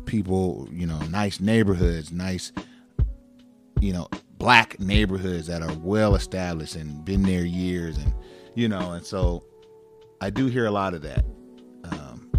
people, 0.05 0.67
you 0.71 0.85
know, 0.85 0.99
nice 1.03 1.39
neighborhoods, 1.39 2.11
nice, 2.11 2.51
you 3.79 3.93
know, 3.93 4.07
black 4.37 4.79
neighborhoods 4.79 5.47
that 5.47 5.61
are 5.61 5.73
well 5.79 6.15
established 6.15 6.75
and 6.75 7.03
been 7.05 7.23
there 7.23 7.45
years, 7.45 7.97
and 7.97 8.13
you 8.55 8.67
know, 8.67 8.91
and 8.91 9.05
so 9.05 9.43
I 10.19 10.29
do 10.29 10.47
hear 10.47 10.65
a 10.65 10.71
lot 10.71 10.93
of 10.93 11.01
that. 11.03 11.25
Um, 11.85 12.29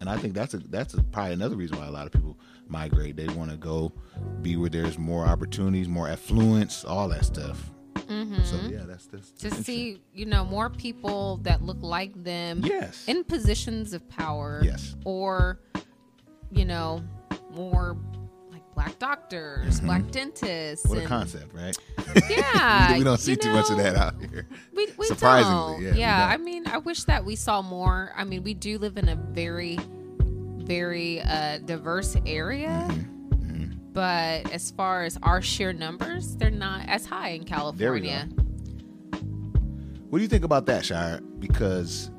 and 0.00 0.08
I 0.08 0.16
think 0.16 0.34
that's 0.34 0.54
a 0.54 0.58
that's 0.58 0.94
a, 0.94 1.02
probably 1.02 1.34
another 1.34 1.56
reason 1.56 1.78
why 1.78 1.86
a 1.86 1.90
lot 1.90 2.06
of 2.06 2.12
people 2.12 2.38
migrate. 2.66 3.16
They 3.16 3.28
want 3.28 3.50
to 3.50 3.56
go 3.56 3.92
be 4.40 4.56
where 4.56 4.70
there's 4.70 4.98
more 4.98 5.26
opportunities, 5.26 5.88
more 5.88 6.08
affluence, 6.08 6.84
all 6.84 7.08
that 7.08 7.24
stuff. 7.24 7.70
Mm-hmm. 8.10 8.42
So 8.42 8.56
yeah, 8.68 8.82
that's 8.86 9.06
that's 9.06 9.30
to 9.32 9.50
see 9.52 10.02
you 10.12 10.26
know 10.26 10.44
more 10.44 10.68
people 10.68 11.36
that 11.44 11.62
look 11.62 11.78
like 11.80 12.12
them. 12.24 12.60
Yes. 12.64 13.04
In 13.06 13.22
positions 13.24 13.92
of 13.92 14.06
power. 14.08 14.60
Yes. 14.64 14.96
Or, 15.04 15.60
you 16.50 16.64
know, 16.64 17.02
more 17.54 17.96
like 18.50 18.62
black 18.74 18.98
doctors, 18.98 19.76
Mm-hmm. 19.76 19.86
black 19.86 20.10
dentists. 20.10 20.86
what 20.88 20.98
a 20.98 21.06
concept, 21.06 21.54
right? 21.54 21.76
Yeah. 22.28 22.96
we 22.98 23.04
don't 23.04 23.18
see 23.18 23.32
you 23.32 23.36
too 23.36 23.52
much 23.52 23.70
of 23.70 23.76
that 23.76 23.94
out 23.94 24.14
here. 24.20 24.48
We, 24.74 24.88
we 24.98 25.06
Surprisingly, 25.06 25.84
don't. 25.86 25.96
yeah, 25.96 26.26
I 26.26 26.36
don't. 26.36 26.44
mean, 26.44 26.66
I 26.66 26.78
wish 26.78 27.04
that 27.04 27.24
we 27.24 27.36
saw 27.36 27.62
more. 27.62 28.12
I 28.16 28.24
mean, 28.24 28.42
we 28.42 28.52
do 28.54 28.78
live 28.78 28.96
in 28.96 29.08
a 29.08 29.14
very, 29.14 29.78
very 30.18 31.20
uh, 31.20 31.58
diverse 31.58 32.16
area. 32.26 32.88
Mm-hmm. 32.90 33.09
But 33.92 34.50
as 34.52 34.70
far 34.70 35.02
as 35.02 35.18
our 35.22 35.42
sheer 35.42 35.72
numbers, 35.72 36.36
they're 36.36 36.50
not 36.50 36.88
as 36.88 37.06
high 37.06 37.30
in 37.30 37.44
There 37.44 37.92
we 37.92 38.00
go. 38.00 38.08
California. 38.08 38.28
What 40.10 40.18
do 40.18 40.22
you 40.22 40.28
think 40.28 40.44
about 40.44 40.66
that, 40.66 40.84
Shire? 40.84 41.20
Because, 41.38 42.10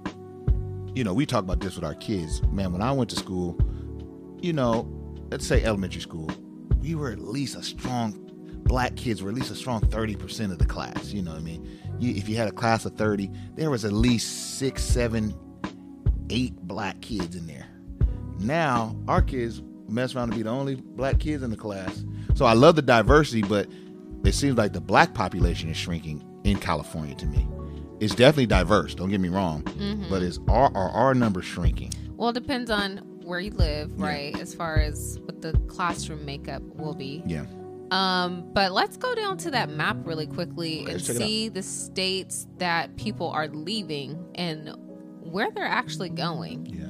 you 0.96 1.04
know, 1.04 1.14
we 1.14 1.26
talk 1.26 1.44
about 1.44 1.60
this 1.60 1.76
with 1.76 1.86
our 1.86 1.96
kids. 1.96 2.42
Man, 2.52 2.72
when 2.72 2.82
I 2.82 2.92
went 2.92 3.10
to 3.12 3.16
school, 3.16 3.58
you 4.42 4.54
know, 4.54 4.88
let's 5.30 5.46
say 5.46 5.64
elementary 5.64 6.02
school, 6.02 6.30
we 6.80 6.96
were 6.96 7.12
at 7.12 7.20
least 7.20 7.56
a 7.56 7.64
strong, 7.64 8.18
black 8.64 8.96
kids 8.96 9.22
were 9.22 9.30
at 9.30 9.36
least 9.36 9.52
a 9.52 9.56
strong 9.56 9.82
30% 9.82 10.52
of 10.52 10.58
the 10.58 10.66
class. 10.66 11.12
You 11.12 11.22
know 11.22 11.32
what 11.32 11.40
I 11.40 11.44
mean? 11.44 11.70
You, 12.00 12.14
if 12.16 12.28
you 12.28 12.36
had 12.36 12.48
a 12.48 12.52
class 12.52 12.86
of 12.86 12.96
30, 12.96 13.30
there 13.56 13.70
was 13.70 13.86
at 13.86 13.94
least 13.94 14.58
six, 14.58 14.84
seven, 14.84 15.34
eight 16.30 16.56
black 16.62 17.02
kids 17.02 17.36
in 17.36 17.46
there. 17.48 17.68
Now, 18.40 18.96
our 19.08 19.22
kids 19.22 19.62
mess 19.92 20.16
around 20.16 20.32
to 20.32 20.36
be 20.38 20.44
the 20.44 20.50
only 20.50 20.76
black 20.76 21.20
kids 21.20 21.44
in 21.44 21.50
the 21.52 21.58
class. 21.58 22.04
So 22.36 22.46
I 22.46 22.54
love 22.54 22.76
the 22.76 22.82
diversity, 22.82 23.42
but 23.42 23.68
it 24.24 24.34
seems 24.34 24.58
like 24.58 24.74
the 24.74 24.82
black 24.82 25.14
population 25.14 25.70
is 25.70 25.78
shrinking 25.78 26.24
in 26.44 26.58
California 26.58 27.16
to 27.16 27.26
me. 27.26 27.48
It's 28.00 28.16
definitely 28.16 28.48
diverse, 28.48 28.96
don't 28.96 29.10
get 29.10 29.20
me 29.22 29.30
wrong, 29.30 29.64
but 30.10 30.24
is 30.24 30.40
are, 30.48 30.72
are 30.76 30.90
our 30.90 31.14
number 31.14 31.42
shrinking? 31.44 31.92
Well, 32.16 32.30
it 32.30 32.34
depends 32.34 32.72
on 32.72 32.98
where 33.24 33.40
you 33.40 33.52
live, 33.52 33.92
Yeah. 33.98 34.06
right? 34.06 34.40
As 34.40 34.56
far 34.56 34.78
as 34.78 35.20
what 35.26 35.42
the 35.42 35.54
classroom 35.68 36.26
makeup 36.26 36.62
will 36.64 36.96
be. 36.96 37.22
Yeah. 37.28 37.46
Um, 37.92 38.50
but 38.54 38.72
let's 38.72 38.96
go 38.98 39.14
down 39.14 39.38
to 39.40 39.52
that 39.52 39.70
map 39.70 39.98
really 40.06 40.26
quickly 40.26 40.78
Okay, 40.82 40.84
and 40.86 40.94
let's 40.94 41.08
check 41.08 41.16
it 41.18 41.22
out. 41.22 41.28
see 41.28 41.50
the 41.50 41.62
states 41.62 42.48
that 42.58 42.96
people 42.96 43.30
are 43.30 43.48
leaving 43.50 44.18
and 44.36 44.74
where 45.22 45.52
they're 45.52 45.66
actually 45.66 46.10
going. 46.10 46.66
Yeah. 46.68 46.86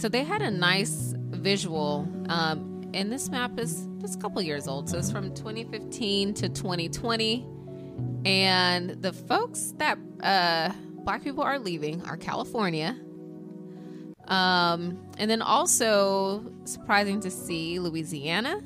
So 0.00 0.08
they 0.08 0.24
had 0.24 0.40
a 0.42 0.50
nice 0.50 1.14
visual, 1.40 2.06
um, 2.28 2.82
and 2.94 3.10
this 3.12 3.28
map 3.30 3.58
is 3.58 3.86
just 4.00 4.16
a 4.16 4.18
couple 4.18 4.40
years 4.42 4.66
old. 4.68 4.88
So 4.88 4.98
it's 4.98 5.10
from 5.10 5.34
2015 5.34 6.34
to 6.34 6.48
2020, 6.48 7.46
and 8.24 8.90
the 9.02 9.12
folks 9.12 9.74
that 9.78 9.98
uh, 10.22 10.72
black 11.04 11.22
people 11.22 11.42
are 11.42 11.58
leaving 11.58 12.02
are 12.06 12.16
California. 12.16 12.96
Um, 14.28 14.98
and 15.18 15.28
then 15.30 15.42
also 15.42 16.44
surprising 16.64 17.20
to 17.20 17.30
see 17.30 17.78
Louisiana, 17.80 18.60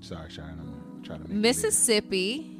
Sorry, 0.00 0.30
Sharon. 0.30 0.58
I'm 0.96 1.02
trying 1.02 1.22
to 1.22 1.28
make 1.28 1.36
Mississippi, 1.38 2.50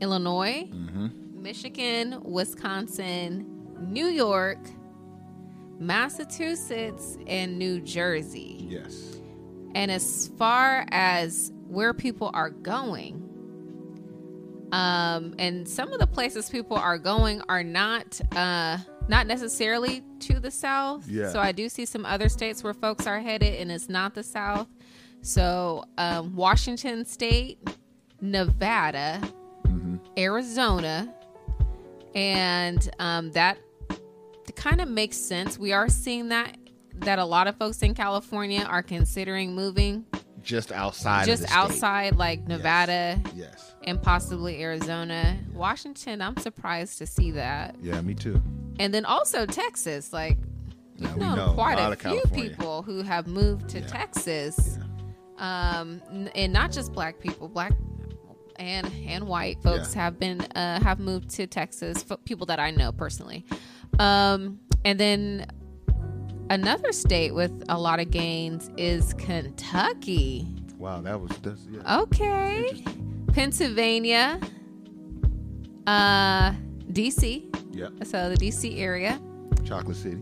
Illinois. 0.00 0.68
Mhm. 0.72 1.10
Michigan, 1.36 2.20
Wisconsin, 2.24 3.46
New 3.80 4.06
York, 4.06 4.58
Massachusetts, 5.86 7.18
and 7.26 7.58
New 7.58 7.80
Jersey. 7.80 8.66
Yes. 8.68 9.20
And 9.74 9.90
as 9.90 10.30
far 10.38 10.86
as 10.90 11.52
where 11.66 11.94
people 11.94 12.30
are 12.34 12.50
going, 12.50 13.28
um, 14.72 15.34
and 15.38 15.68
some 15.68 15.92
of 15.92 15.98
the 15.98 16.06
places 16.06 16.48
people 16.48 16.76
are 16.76 16.98
going 16.98 17.42
are 17.48 17.62
not 17.62 18.20
uh, 18.34 18.78
not 19.08 19.26
necessarily 19.26 20.02
to 20.20 20.40
the 20.40 20.50
south. 20.50 21.06
Yeah. 21.08 21.30
So 21.30 21.40
I 21.40 21.52
do 21.52 21.68
see 21.68 21.84
some 21.84 22.06
other 22.06 22.28
states 22.28 22.64
where 22.64 22.74
folks 22.74 23.06
are 23.06 23.20
headed, 23.20 23.60
and 23.60 23.70
it's 23.70 23.88
not 23.88 24.14
the 24.14 24.22
south. 24.22 24.68
So 25.20 25.84
um, 25.98 26.34
Washington 26.34 27.04
State, 27.04 27.58
Nevada, 28.20 29.20
Arizona, 30.16 31.14
and 32.14 32.90
um, 32.98 33.30
that 33.32 33.58
kind 34.56 34.80
of 34.80 34.88
makes 34.88 35.16
sense. 35.16 35.58
We 35.58 35.72
are 35.72 35.88
seeing 35.88 36.28
that 36.30 36.56
that 36.96 37.18
a 37.18 37.24
lot 37.24 37.46
of 37.46 37.56
folks 37.56 37.80
in 37.82 37.94
California 37.94 38.62
are 38.68 38.82
considering 38.82 39.54
moving 39.54 40.04
Just 40.42 40.70
outside. 40.72 41.26
just 41.26 41.42
of 41.42 41.48
the 41.48 41.52
state. 41.52 41.58
outside, 41.58 42.16
like 42.16 42.46
Nevada 42.46 43.20
Yes. 43.34 43.74
and 43.84 44.00
possibly 44.02 44.62
Arizona. 44.62 45.38
Washington, 45.54 46.20
I'm 46.20 46.36
surprised 46.36 46.98
to 46.98 47.06
see 47.06 47.30
that. 47.32 47.76
Yeah, 47.82 48.00
me 48.02 48.14
too. 48.14 48.42
And 48.78 48.92
then 48.92 49.04
also 49.06 49.46
Texas, 49.46 50.12
like 50.12 50.36
Yeah, 50.96 51.14
we 51.14 51.20
know, 51.20 51.52
quite 51.54 51.78
A 51.78 51.86
a, 51.92 51.96
few 51.96 52.10
California. 52.10 52.50
people 52.50 52.82
who 52.82 53.02
have 53.02 53.26
moved 53.26 53.70
to 53.70 53.80
Yeah. 53.80 53.86
Texas, 53.86 54.78
um, 55.38 56.00
and 56.34 56.52
not 56.52 56.70
just 56.72 56.92
black 56.92 57.18
people, 57.20 57.48
black 57.48 57.72
and 58.56 58.86
and 59.06 59.26
white 59.26 59.60
folks 59.62 59.94
Yeah. 59.94 60.02
have 60.02 60.18
been 60.20 60.42
uh, 60.54 60.78
have 60.82 60.98
moved 61.00 61.30
to 61.30 61.46
Texas. 61.46 62.04
People 62.26 62.46
that 62.46 62.60
I 62.60 62.70
know 62.70 62.92
personally, 62.92 63.44
um, 63.98 64.58
and 64.84 64.98
then 64.98 65.46
another 66.50 66.92
state 66.92 67.34
with 67.34 67.52
a 67.68 67.78
lot 67.78 68.00
of 68.00 68.10
gains 68.10 68.70
is 68.76 69.14
Kentucky. 69.14 70.46
Wow, 70.78 71.00
that 71.02 71.20
was 71.20 71.30
that's, 71.38 71.66
yeah. 71.70 72.00
Okay. 72.02 72.82
Pennsylvania, 73.32 74.40
uh, 75.86 76.52
DC. 76.92 77.44
Yeah. 77.72 77.88
So 78.04 78.28
the 78.30 78.36
DC 78.36 78.78
area. 78.80 79.20
Chocolate 79.64 79.96
City. 79.96 80.20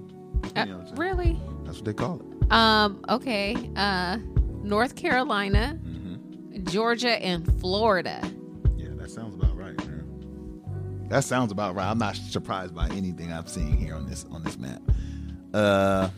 Uh, 0.56 0.64
You 0.66 0.72
know 0.72 0.78
what 0.78 0.98
really? 0.98 1.38
That's 1.64 1.76
what 1.78 1.84
they 1.86 1.92
call 1.94 2.20
it. 2.20 2.52
Um, 2.52 3.02
okay. 3.08 3.56
Uh, 3.76 4.18
North 4.62 4.94
Carolina, 4.96 5.78
Mm-hmm. 5.82 6.64
Georgia, 6.64 7.22
and 7.22 7.58
Florida. 7.60 8.20
That 11.10 11.24
sounds 11.24 11.52
about 11.52 11.74
right. 11.74 11.86
I'm 11.90 11.98
not 11.98 12.16
surprised 12.16 12.74
by 12.74 12.86
anything 12.90 13.32
I'm 13.32 13.46
seeing 13.46 13.76
here 13.76 13.94
on 13.94 14.06
this 14.08 14.24
on 14.30 14.42
this 14.42 14.56
map. 14.58 14.80
Uh, 15.52 16.08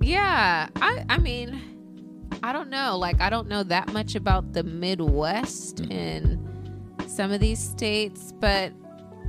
Yeah. 0.00 0.68
I, 0.76 1.04
I 1.08 1.18
mean, 1.18 2.28
I 2.42 2.52
don't 2.52 2.68
know. 2.70 2.96
Like, 2.98 3.20
I 3.20 3.30
don't 3.30 3.48
know 3.48 3.62
that 3.64 3.92
much 3.92 4.14
about 4.14 4.52
the 4.52 4.62
Midwest 4.62 5.80
and 5.90 6.38
some 7.06 7.32
of 7.32 7.40
these 7.40 7.58
states, 7.58 8.32
but 8.38 8.72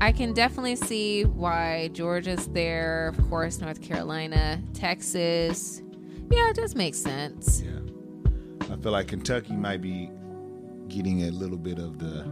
I 0.02 0.12
can 0.12 0.34
definitely 0.34 0.76
see 0.76 1.24
why 1.24 1.90
Georgia's 1.94 2.48
there. 2.50 3.08
Of 3.08 3.30
course, 3.30 3.60
North 3.62 3.82
Carolina, 3.82 4.62
Texas. 4.74 5.82
Yeah, 6.30 6.50
it 6.50 6.56
does 6.58 6.76
make 6.76 6.94
sense. 6.94 7.62
yeah. 7.66 7.72
I 8.72 8.76
feel 8.76 8.92
like 8.92 9.08
Kentucky 9.08 9.54
might 9.54 9.82
be 9.82 10.12
getting 10.90 11.24
a 11.24 11.32
little 11.32 11.58
bit 11.58 11.80
of 11.80 11.98
the 12.00 12.26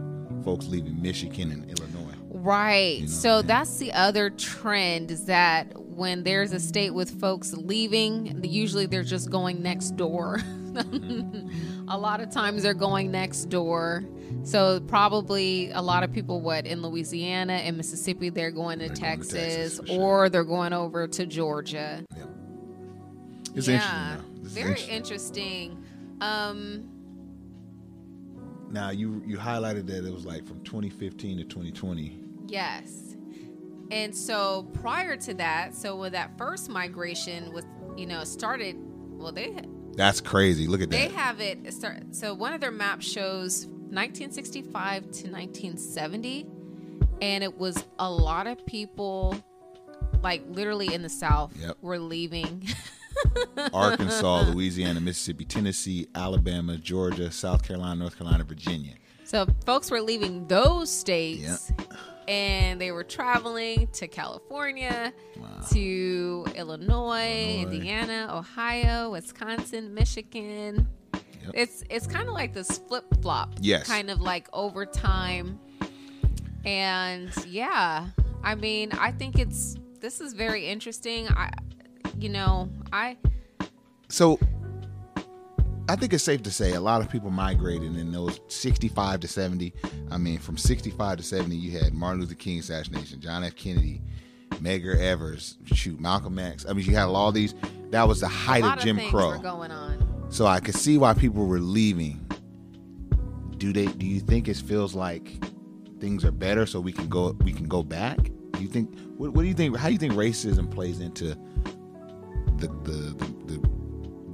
folks 0.44 0.66
leaving 0.68 1.00
Michigan 1.02 1.50
and 1.50 1.64
Illinois. 1.68 1.97
Right. 2.40 2.98
You 2.98 3.02
know, 3.02 3.08
so 3.08 3.36
yeah. 3.36 3.42
that's 3.42 3.78
the 3.78 3.92
other 3.92 4.30
trend 4.30 5.10
is 5.10 5.24
that 5.26 5.76
when 5.76 6.22
there's 6.22 6.52
a 6.52 6.60
state 6.60 6.90
with 6.90 7.20
folks 7.20 7.52
leaving, 7.52 8.44
usually 8.44 8.86
they're 8.86 9.02
just 9.02 9.30
going 9.30 9.62
next 9.62 9.96
door. 9.96 10.40
a 11.88 11.98
lot 11.98 12.20
of 12.20 12.30
times 12.30 12.62
they're 12.62 12.74
going 12.74 13.10
next 13.10 13.46
door. 13.46 14.04
So 14.44 14.80
probably 14.86 15.70
a 15.72 15.82
lot 15.82 16.04
of 16.04 16.12
people 16.12 16.40
what 16.40 16.66
in 16.66 16.82
Louisiana 16.82 17.54
and 17.54 17.76
Mississippi 17.76 18.30
they're 18.30 18.50
going 18.50 18.78
to 18.78 18.86
They're 18.86 18.94
going 18.94 18.98
to 18.98 19.28
Texas, 19.28 19.78
Texas, 19.78 19.88
sure. 19.88 20.00
or 20.00 20.28
they're 20.28 20.44
going 20.44 20.72
over 20.72 21.08
to 21.08 21.26
Georgia. 21.26 22.04
It's 23.54 23.66
yeah. 23.66 24.12
interesting. 24.14 24.42
This 24.44 24.52
Very 24.52 24.68
interesting. 24.68 24.94
interesting. 24.94 25.84
Um 26.20 26.88
Now 28.70 28.90
you 28.90 29.22
you 29.26 29.36
highlighted 29.36 29.86
that 29.88 30.06
it 30.06 30.12
was 30.12 30.24
like 30.24 30.46
from 30.46 30.62
2015 30.62 31.38
to 31.38 31.44
2020. 31.44 32.27
Yes. 32.48 33.16
And 33.90 34.14
so 34.14 34.64
prior 34.74 35.16
to 35.16 35.34
that, 35.34 35.74
so 35.74 35.96
when 35.96 36.12
that 36.12 36.36
first 36.36 36.68
migration 36.68 37.52
was, 37.52 37.64
you 37.96 38.06
know, 38.06 38.22
started, 38.24 38.76
well, 38.78 39.32
they 39.32 39.54
That's 39.96 40.20
crazy. 40.20 40.66
Look 40.66 40.82
at 40.82 40.90
they 40.90 41.06
that. 41.06 41.08
They 41.08 41.14
have 41.14 41.40
it 41.40 41.72
start. 41.72 42.14
So 42.14 42.34
one 42.34 42.52
of 42.52 42.60
their 42.60 42.70
maps 42.70 43.06
shows 43.06 43.66
1965 43.66 45.02
to 45.02 45.08
1970, 45.30 46.46
and 47.22 47.42
it 47.42 47.56
was 47.56 47.82
a 47.98 48.10
lot 48.10 48.46
of 48.46 48.64
people, 48.66 49.34
like 50.22 50.42
literally 50.48 50.92
in 50.92 51.02
the 51.02 51.08
South, 51.08 51.52
Yep. 51.58 51.78
were 51.80 51.98
leaving. 51.98 52.66
Arkansas, 53.72 54.42
Louisiana, 54.52 55.00
Mississippi, 55.00 55.44
Tennessee, 55.44 56.06
Alabama, 56.14 56.76
Georgia, 56.76 57.30
South 57.32 57.62
Carolina, 57.66 57.96
North 57.96 58.16
Carolina, 58.16 58.44
Virginia. 58.44 58.94
so 59.24 59.46
folks 59.66 59.90
were 59.90 60.00
leaving 60.00 60.46
those 60.46 60.90
states 60.90 61.72
and 62.28 62.78
they 62.80 62.92
were 62.92 63.02
traveling 63.02 63.88
to 63.94 64.06
California, 64.06 65.12
to 65.70 66.46
Illinois, 66.54 66.56
Illinois. 66.58 67.62
Indiana, 67.62 68.28
Ohio, 68.30 69.10
Wisconsin, 69.10 69.94
Michigan. 69.94 70.86
Yep. 71.14 71.52
It's 71.54 71.82
it's 71.88 72.06
kind 72.06 72.28
of 72.28 72.34
like 72.34 72.52
this 72.52 72.78
flip 72.78 73.06
flop, 73.22 73.54
Yes. 73.60 73.86
kind 73.88 74.10
of 74.10 74.20
like 74.20 74.46
over 74.52 74.84
time. 74.84 75.58
And 76.64 77.30
yeah, 77.46 78.08
I 78.44 78.54
mean, 78.54 78.92
I 78.92 79.10
think 79.12 79.38
it's 79.38 79.76
this 80.00 80.20
is 80.20 80.34
very 80.34 80.66
interesting. 80.66 81.28
I, 81.28 81.50
you 82.18 82.28
know, 82.28 82.68
I 82.92 83.16
So 84.10 84.38
I 85.88 85.96
think 85.96 86.12
it's 86.12 86.22
safe 86.24 86.42
to 86.42 86.50
say 86.50 86.74
a 86.74 86.80
lot 86.80 87.00
of 87.00 87.08
people 87.08 87.30
migrated 87.30 87.96
in 87.96 88.12
those 88.12 88.40
65 88.48 89.20
to 89.20 89.28
70. 89.28 89.72
I 90.10 90.18
mean, 90.18 90.38
from 90.38 90.58
65 90.58 91.16
to 91.16 91.22
70, 91.22 91.56
you 91.56 91.78
had 91.78 91.94
Martin 91.94 92.20
Luther 92.20 92.34
King 92.34 92.58
assassination, 92.58 93.22
John 93.22 93.42
F. 93.42 93.56
Kennedy, 93.56 94.02
Medgar 94.56 94.98
Evers, 94.98 95.56
shoot, 95.64 95.98
Malcolm 95.98 96.38
X. 96.38 96.66
I 96.68 96.74
mean, 96.74 96.84
you 96.84 96.94
had 96.94 97.04
all 97.04 97.32
these. 97.32 97.54
That 97.90 98.06
was 98.06 98.20
the 98.20 98.28
height 98.28 98.64
of 98.64 98.78
Jim 98.80 98.98
things 98.98 99.10
Crow. 99.10 99.38
going 99.38 99.70
on. 99.70 100.26
So 100.28 100.46
I 100.46 100.60
could 100.60 100.74
see 100.74 100.98
why 100.98 101.14
people 101.14 101.46
were 101.46 101.58
leaving. 101.60 102.20
Do 103.56 103.72
they? 103.72 103.86
Do 103.86 104.04
you 104.04 104.20
think 104.20 104.46
it 104.48 104.58
feels 104.58 104.94
like 104.94 105.42
things 106.00 106.22
are 106.22 106.30
better, 106.30 106.66
so 106.66 106.80
we 106.80 106.92
can 106.92 107.08
go 107.08 107.32
we 107.42 107.52
can 107.52 107.66
go 107.66 107.82
back? 107.82 108.18
Do 108.52 108.60
you 108.60 108.68
think? 108.68 108.94
What, 109.16 109.32
what 109.32 109.42
do 109.42 109.48
you 109.48 109.54
think? 109.54 109.74
How 109.76 109.86
do 109.86 109.94
you 109.94 109.98
think 109.98 110.12
racism 110.12 110.70
plays 110.70 111.00
into 111.00 111.34
the, 112.58 112.68
the, 112.82 113.14
the 113.16 113.37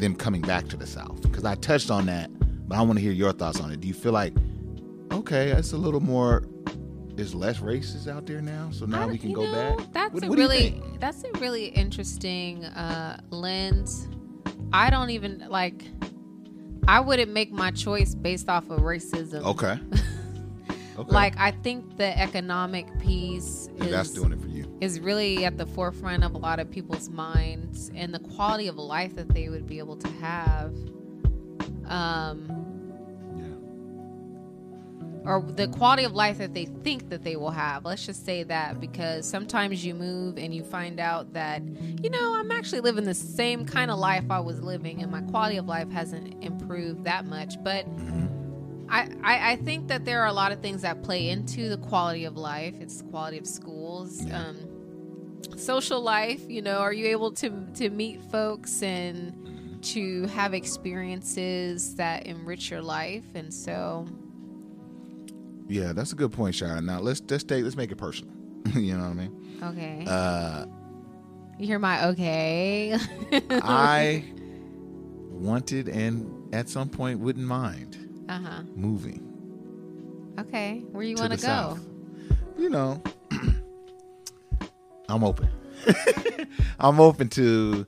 them 0.04 0.14
coming 0.14 0.42
back 0.42 0.68
to 0.68 0.76
the 0.76 0.86
South? 0.86 1.20
Because 1.22 1.44
I 1.44 1.54
touched 1.56 1.90
on 1.90 2.06
that, 2.06 2.30
but 2.68 2.76
I 2.76 2.82
want 2.82 2.98
to 2.98 3.02
hear 3.02 3.12
your 3.12 3.32
thoughts 3.32 3.60
on 3.60 3.72
it. 3.72 3.80
Do 3.80 3.88
you 3.88 3.94
feel 3.94 4.12
like 4.12 4.32
okay, 5.12 5.50
it's 5.50 5.72
a 5.72 5.76
little 5.76 6.00
more? 6.00 6.44
There's 7.14 7.34
less 7.34 7.60
racists 7.60 8.08
out 8.08 8.26
there 8.26 8.40
now, 8.40 8.70
so 8.72 8.86
now 8.86 9.06
we 9.06 9.18
can 9.18 9.32
go 9.32 9.44
know, 9.44 9.52
back. 9.76 9.92
That's 9.92 10.14
What- 10.14 10.24
a 10.24 10.28
what 10.28 10.38
really 10.38 10.80
that's 11.00 11.22
a 11.24 11.30
really 11.38 11.66
interesting 11.66 12.64
uh, 12.64 13.20
lens. 13.30 14.08
I 14.72 14.90
don't 14.90 15.10
even 15.10 15.44
like. 15.48 15.82
I 16.86 17.00
wouldn't 17.00 17.32
make 17.32 17.50
my 17.50 17.70
choice 17.70 18.14
based 18.14 18.48
off 18.50 18.68
of 18.68 18.80
racism. 18.80 19.42
Okay. 19.42 19.78
Okay. 20.96 21.10
Like 21.10 21.34
I 21.38 21.50
think 21.50 21.96
the 21.96 22.16
economic 22.16 22.86
piece 23.00 23.68
is 23.78 23.90
that's 23.90 24.10
doing 24.10 24.30
it 24.30 24.40
for 24.40 24.46
you. 24.46 24.53
Is 24.84 25.00
really 25.00 25.44
at 25.46 25.56
the 25.56 25.66
forefront 25.66 26.22
of 26.22 26.34
a 26.34 26.38
lot 26.38 26.60
of 26.60 26.70
people's 26.70 27.08
minds 27.08 27.90
and 27.94 28.12
the 28.12 28.18
quality 28.18 28.68
of 28.68 28.76
life 28.76 29.16
that 29.16 29.28
they 29.28 29.48
would 29.48 29.66
be 29.66 29.78
able 29.78 29.96
to 29.96 30.08
have. 30.20 30.74
Um, 31.86 32.48
Yeah. 33.36 35.30
or 35.30 35.42
the 35.56 35.68
quality 35.68 36.04
of 36.04 36.12
life 36.12 36.36
that 36.38 36.52
they 36.52 36.66
think 36.66 37.08
that 37.08 37.24
they 37.24 37.34
will 37.34 37.50
have. 37.50 37.84
Let's 37.86 38.04
just 38.04 38.26
say 38.26 38.42
that 38.42 38.78
because 38.78 39.26
sometimes 39.26 39.84
you 39.84 39.94
move 39.94 40.36
and 40.36 40.54
you 40.54 40.62
find 40.62 41.00
out 41.00 41.32
that, 41.32 41.62
you 42.02 42.10
know, 42.10 42.34
I'm 42.34 42.50
actually 42.50 42.80
living 42.80 43.04
the 43.04 43.14
same 43.14 43.64
kind 43.64 43.90
of 43.90 43.98
life 43.98 44.24
I 44.30 44.40
was 44.40 44.60
living 44.60 45.02
and 45.02 45.10
my 45.10 45.22
quality 45.22 45.56
of 45.56 45.66
life 45.66 45.90
hasn't 45.90 46.44
improved 46.44 47.04
that 47.04 47.24
much. 47.24 47.54
But 47.62 47.86
I, 48.90 49.08
I, 49.22 49.52
I 49.52 49.56
think 49.56 49.88
that 49.88 50.04
there 50.04 50.20
are 50.20 50.26
a 50.26 50.32
lot 50.32 50.52
of 50.52 50.60
things 50.60 50.82
that 50.82 51.02
play 51.02 51.30
into 51.30 51.70
the 51.70 51.78
quality 51.78 52.26
of 52.26 52.36
life. 52.36 52.74
It's 52.80 52.98
the 52.98 53.04
quality 53.04 53.38
of 53.38 53.46
schools. 53.46 54.20
Um, 54.30 54.56
social 55.56 56.00
life 56.00 56.42
you 56.48 56.62
know 56.62 56.78
are 56.78 56.92
you 56.92 57.06
able 57.06 57.30
to 57.30 57.50
to 57.74 57.90
meet 57.90 58.22
folks 58.30 58.82
and 58.82 59.34
to 59.82 60.26
have 60.28 60.54
experiences 60.54 61.94
that 61.96 62.26
enrich 62.26 62.70
your 62.70 62.80
life 62.82 63.24
and 63.34 63.52
so 63.52 64.06
Yeah, 65.68 65.92
that's 65.92 66.12
a 66.12 66.16
good 66.16 66.32
point, 66.32 66.54
Shara. 66.54 66.82
Now 66.82 67.00
let's 67.00 67.22
let's 67.30 67.44
take 67.44 67.64
let's 67.64 67.76
make 67.76 67.90
it 67.90 67.96
personal. 67.96 68.34
you 68.74 68.96
know 68.96 69.04
what 69.04 69.10
I 69.10 69.14
mean? 69.14 69.58
okay 69.62 70.04
Uh, 70.06 70.64
you 71.58 71.66
hear 71.66 71.78
my 71.78 72.06
okay 72.06 72.96
I 73.62 74.24
wanted 75.30 75.88
and 75.88 76.54
at 76.54 76.68
some 76.68 76.88
point 76.88 77.20
wouldn't 77.20 77.46
mind 77.46 77.96
uh-huh 78.28 78.62
moving 78.74 79.20
okay 80.38 80.82
where 80.92 81.02
you 81.02 81.16
want 81.16 81.32
to 81.32 81.38
go 81.38 81.46
south. 81.46 81.80
You 82.56 82.70
know, 82.70 83.02
I'm 85.08 85.24
open. 85.24 85.48
I'm 86.78 87.00
open 87.00 87.28
to 87.30 87.86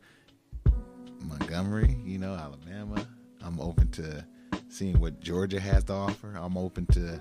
Montgomery. 1.20 1.96
You 2.04 2.18
know, 2.18 2.34
Alabama. 2.34 3.06
I'm 3.42 3.60
open 3.60 3.88
to 3.92 4.24
seeing 4.68 4.98
what 5.00 5.20
Georgia 5.20 5.60
has 5.60 5.84
to 5.84 5.92
offer. 5.92 6.34
I'm 6.36 6.56
open 6.58 6.86
to 6.86 7.20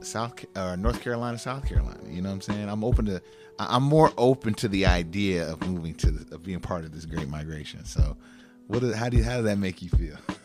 South 0.00 0.44
uh, 0.56 0.76
North 0.76 1.02
Carolina, 1.02 1.38
South 1.38 1.66
Carolina. 1.66 2.00
You 2.08 2.22
know 2.22 2.30
what 2.30 2.36
I'm 2.36 2.40
saying? 2.40 2.68
I'm 2.68 2.84
open 2.84 3.04
to. 3.06 3.22
I'm 3.58 3.82
more 3.82 4.10
open 4.16 4.54
to 4.54 4.68
the 4.68 4.86
idea 4.86 5.50
of 5.50 5.60
moving 5.68 5.94
to 5.96 6.10
the, 6.10 6.34
of 6.34 6.42
being 6.42 6.60
part 6.60 6.84
of 6.84 6.92
this 6.92 7.04
great 7.04 7.28
migration. 7.28 7.84
So, 7.84 8.16
what? 8.66 8.82
Is, 8.82 8.94
how 8.94 9.08
do 9.08 9.18
you, 9.18 9.24
how 9.24 9.36
does 9.36 9.44
that 9.44 9.58
make 9.58 9.82
you 9.82 9.88
feel? 9.90 10.16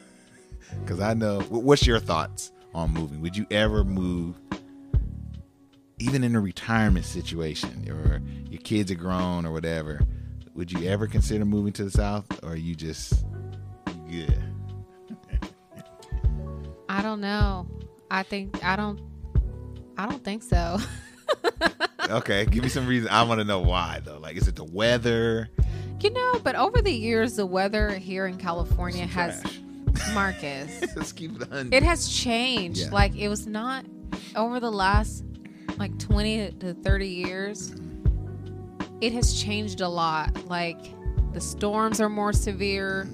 Because 0.82 1.00
I 1.00 1.14
know. 1.14 1.42
What's 1.42 1.86
your 1.88 2.00
thoughts 2.00 2.52
on 2.74 2.92
moving? 2.92 3.22
Would 3.22 3.38
you 3.38 3.46
ever 3.52 3.84
move? 3.86 4.36
Even 6.00 6.24
in 6.24 6.36
a 6.36 6.42
retirement 6.42 7.06
situation, 7.06 7.88
or 7.90 8.22
your 8.52 8.62
kids 8.62 8.92
are 8.92 8.96
grown, 8.96 9.46
or 9.46 9.52
whatever, 9.52 10.02
would 10.54 10.72
you 10.72 10.88
ever 10.88 11.08
consider 11.08 11.46
moving 11.46 11.72
to 11.74 11.84
the 11.86 11.92
south, 11.92 12.26
or 12.44 12.52
are 12.52 12.56
you 12.56 12.76
just 12.76 13.24
good? 14.10 14.42
i 16.88 17.02
don't 17.02 17.20
know 17.20 17.68
i 18.12 18.22
think 18.24 18.64
i 18.64 18.76
don't 18.76 19.02
i 19.98 20.06
don't 20.08 20.24
think 20.24 20.44
so 20.44 20.78
Okay, 22.12 22.46
give 22.46 22.62
me 22.62 22.70
some 22.70 22.86
reason. 22.86 23.10
I 23.10 23.24
want 23.24 23.40
to 23.40 23.44
know 23.44 23.62
why 23.62 24.00
though. 24.06 24.20
Like, 24.20 24.38
is 24.38 24.48
it 24.48 24.56
the 24.56 24.64
weather? 24.64 25.50
you 26.02 26.12
know 26.12 26.40
but 26.44 26.56
over 26.56 26.80
the 26.84 26.92
years 26.92 27.38
the 27.38 27.46
weather 27.48 27.90
here 27.98 28.28
in 28.28 28.38
california 28.38 29.08
has 29.08 29.44
marcus 30.14 30.84
Let's 30.96 31.12
keep 31.12 31.42
it 31.42 31.74
it 31.74 31.82
has 31.82 32.08
changed 32.08 32.82
Yeah. 32.82 32.90
like 32.92 33.16
it 33.16 33.28
was 33.28 33.48
not 33.48 33.86
over 34.36 34.60
the 34.60 34.72
last 34.72 35.24
like 35.78 35.98
20 36.00 36.52
to 36.60 36.74
30 36.74 37.08
years 37.08 37.74
it 39.02 39.12
has 39.14 39.42
changed 39.42 39.82
a 39.82 39.88
lot 39.88 40.46
like 40.48 40.78
the 41.34 41.42
storms 41.42 42.00
are 42.00 42.10
more 42.10 42.32
severe 42.34 43.08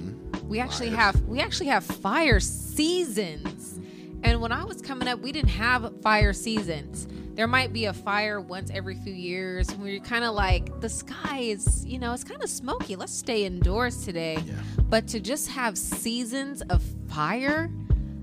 we 0.48 0.60
actually. 0.60 0.90
Fires. 0.90 1.00
have 1.16 1.22
we 1.28 1.40
actually 1.40 1.68
have 1.68 1.84
fire 1.84 2.40
seasons 2.40 3.80
and 4.24 4.40
when 4.42 4.52
i 4.52 4.64
was 4.64 4.82
coming 4.82 5.08
up 5.08 5.20
we 5.20 5.32
didn't 5.32 5.50
have 5.50 5.92
fire 6.02 6.34
seasons 6.34 7.08
there 7.34 7.48
might 7.48 7.72
be 7.72 7.86
a 7.86 7.94
fire 7.94 8.42
once 8.42 8.70
every 8.74 8.96
few 8.96 9.14
years 9.14 9.72
when 9.76 9.88
you're 9.88 10.04
kind 10.04 10.24
of 10.26 10.34
like 10.36 10.80
the 10.82 10.90
sky 10.90 11.40
is 11.40 11.86
you 11.86 11.98
know 11.98 12.14
it's 12.14 12.24
kind 12.24 12.44
of 12.44 12.50
smoky 12.50 12.96
let's 12.96 13.14
stay 13.14 13.46
indoors 13.46 14.04
today 14.04 14.38
Yeah. 14.46 14.54
but 14.90 15.08
to 15.10 15.20
just 15.20 15.48
have 15.50 15.78
seasons 15.78 16.62
of 16.64 16.84
fire 17.08 17.72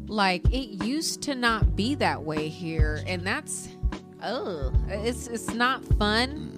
like 0.07 0.45
it 0.53 0.85
used 0.85 1.23
to 1.23 1.35
not 1.35 1.75
be 1.75 1.95
that 1.97 2.23
way 2.23 2.49
here 2.49 3.03
and 3.07 3.27
that's 3.27 3.69
oh 4.23 4.73
it's 4.89 5.27
it's 5.29 5.53
not 5.55 5.85
fun. 5.99 6.55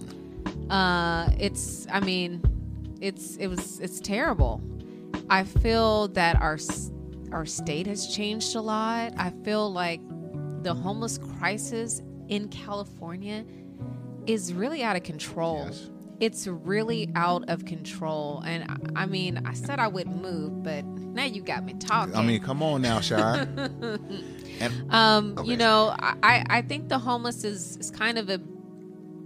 Uh 0.70 1.30
it's 1.38 1.86
i 1.90 2.00
mean 2.00 2.40
it's 3.00 3.36
it 3.36 3.48
was 3.48 3.80
it's 3.80 4.00
terrible. 4.00 4.60
I 5.28 5.44
feel 5.44 6.08
that 6.08 6.40
our 6.40 6.58
our 7.32 7.46
state 7.46 7.86
has 7.86 8.06
changed 8.14 8.54
a 8.56 8.60
lot. 8.60 9.12
I 9.16 9.30
feel 9.44 9.72
like 9.72 10.00
the 10.62 10.74
homeless 10.74 11.18
crisis 11.38 12.02
in 12.28 12.48
california 12.48 13.44
is 14.26 14.52
really 14.52 14.82
out 14.82 14.96
of 14.96 15.02
control. 15.02 15.64
Yes. 15.66 15.90
it's 16.20 16.46
really 16.46 17.08
out 17.14 17.48
of 17.48 17.64
control. 17.64 18.42
And 18.44 18.64
I, 18.94 19.02
I 19.02 19.06
mean 19.06 19.42
i 19.46 19.54
said 19.54 19.78
i 19.80 19.88
wouldn't 19.88 20.20
move 20.20 20.62
but 20.62 20.84
now 20.84 21.24
you 21.24 21.42
got 21.42 21.64
me 21.64 21.72
talking 21.74 22.14
I 22.14 22.22
mean, 22.22 22.40
come 22.40 22.62
on 22.62 22.82
now, 22.82 23.00
Shire. 23.00 23.48
and 24.60 24.92
um, 24.92 25.34
Okay. 25.38 25.50
you 25.50 25.56
know, 25.56 25.94
I, 25.98 26.44
I 26.48 26.62
think 26.62 26.88
the 26.88 26.98
homeless 26.98 27.44
is, 27.44 27.76
is 27.78 27.90
kind 27.90 28.18
of 28.18 28.28
a 28.28 28.40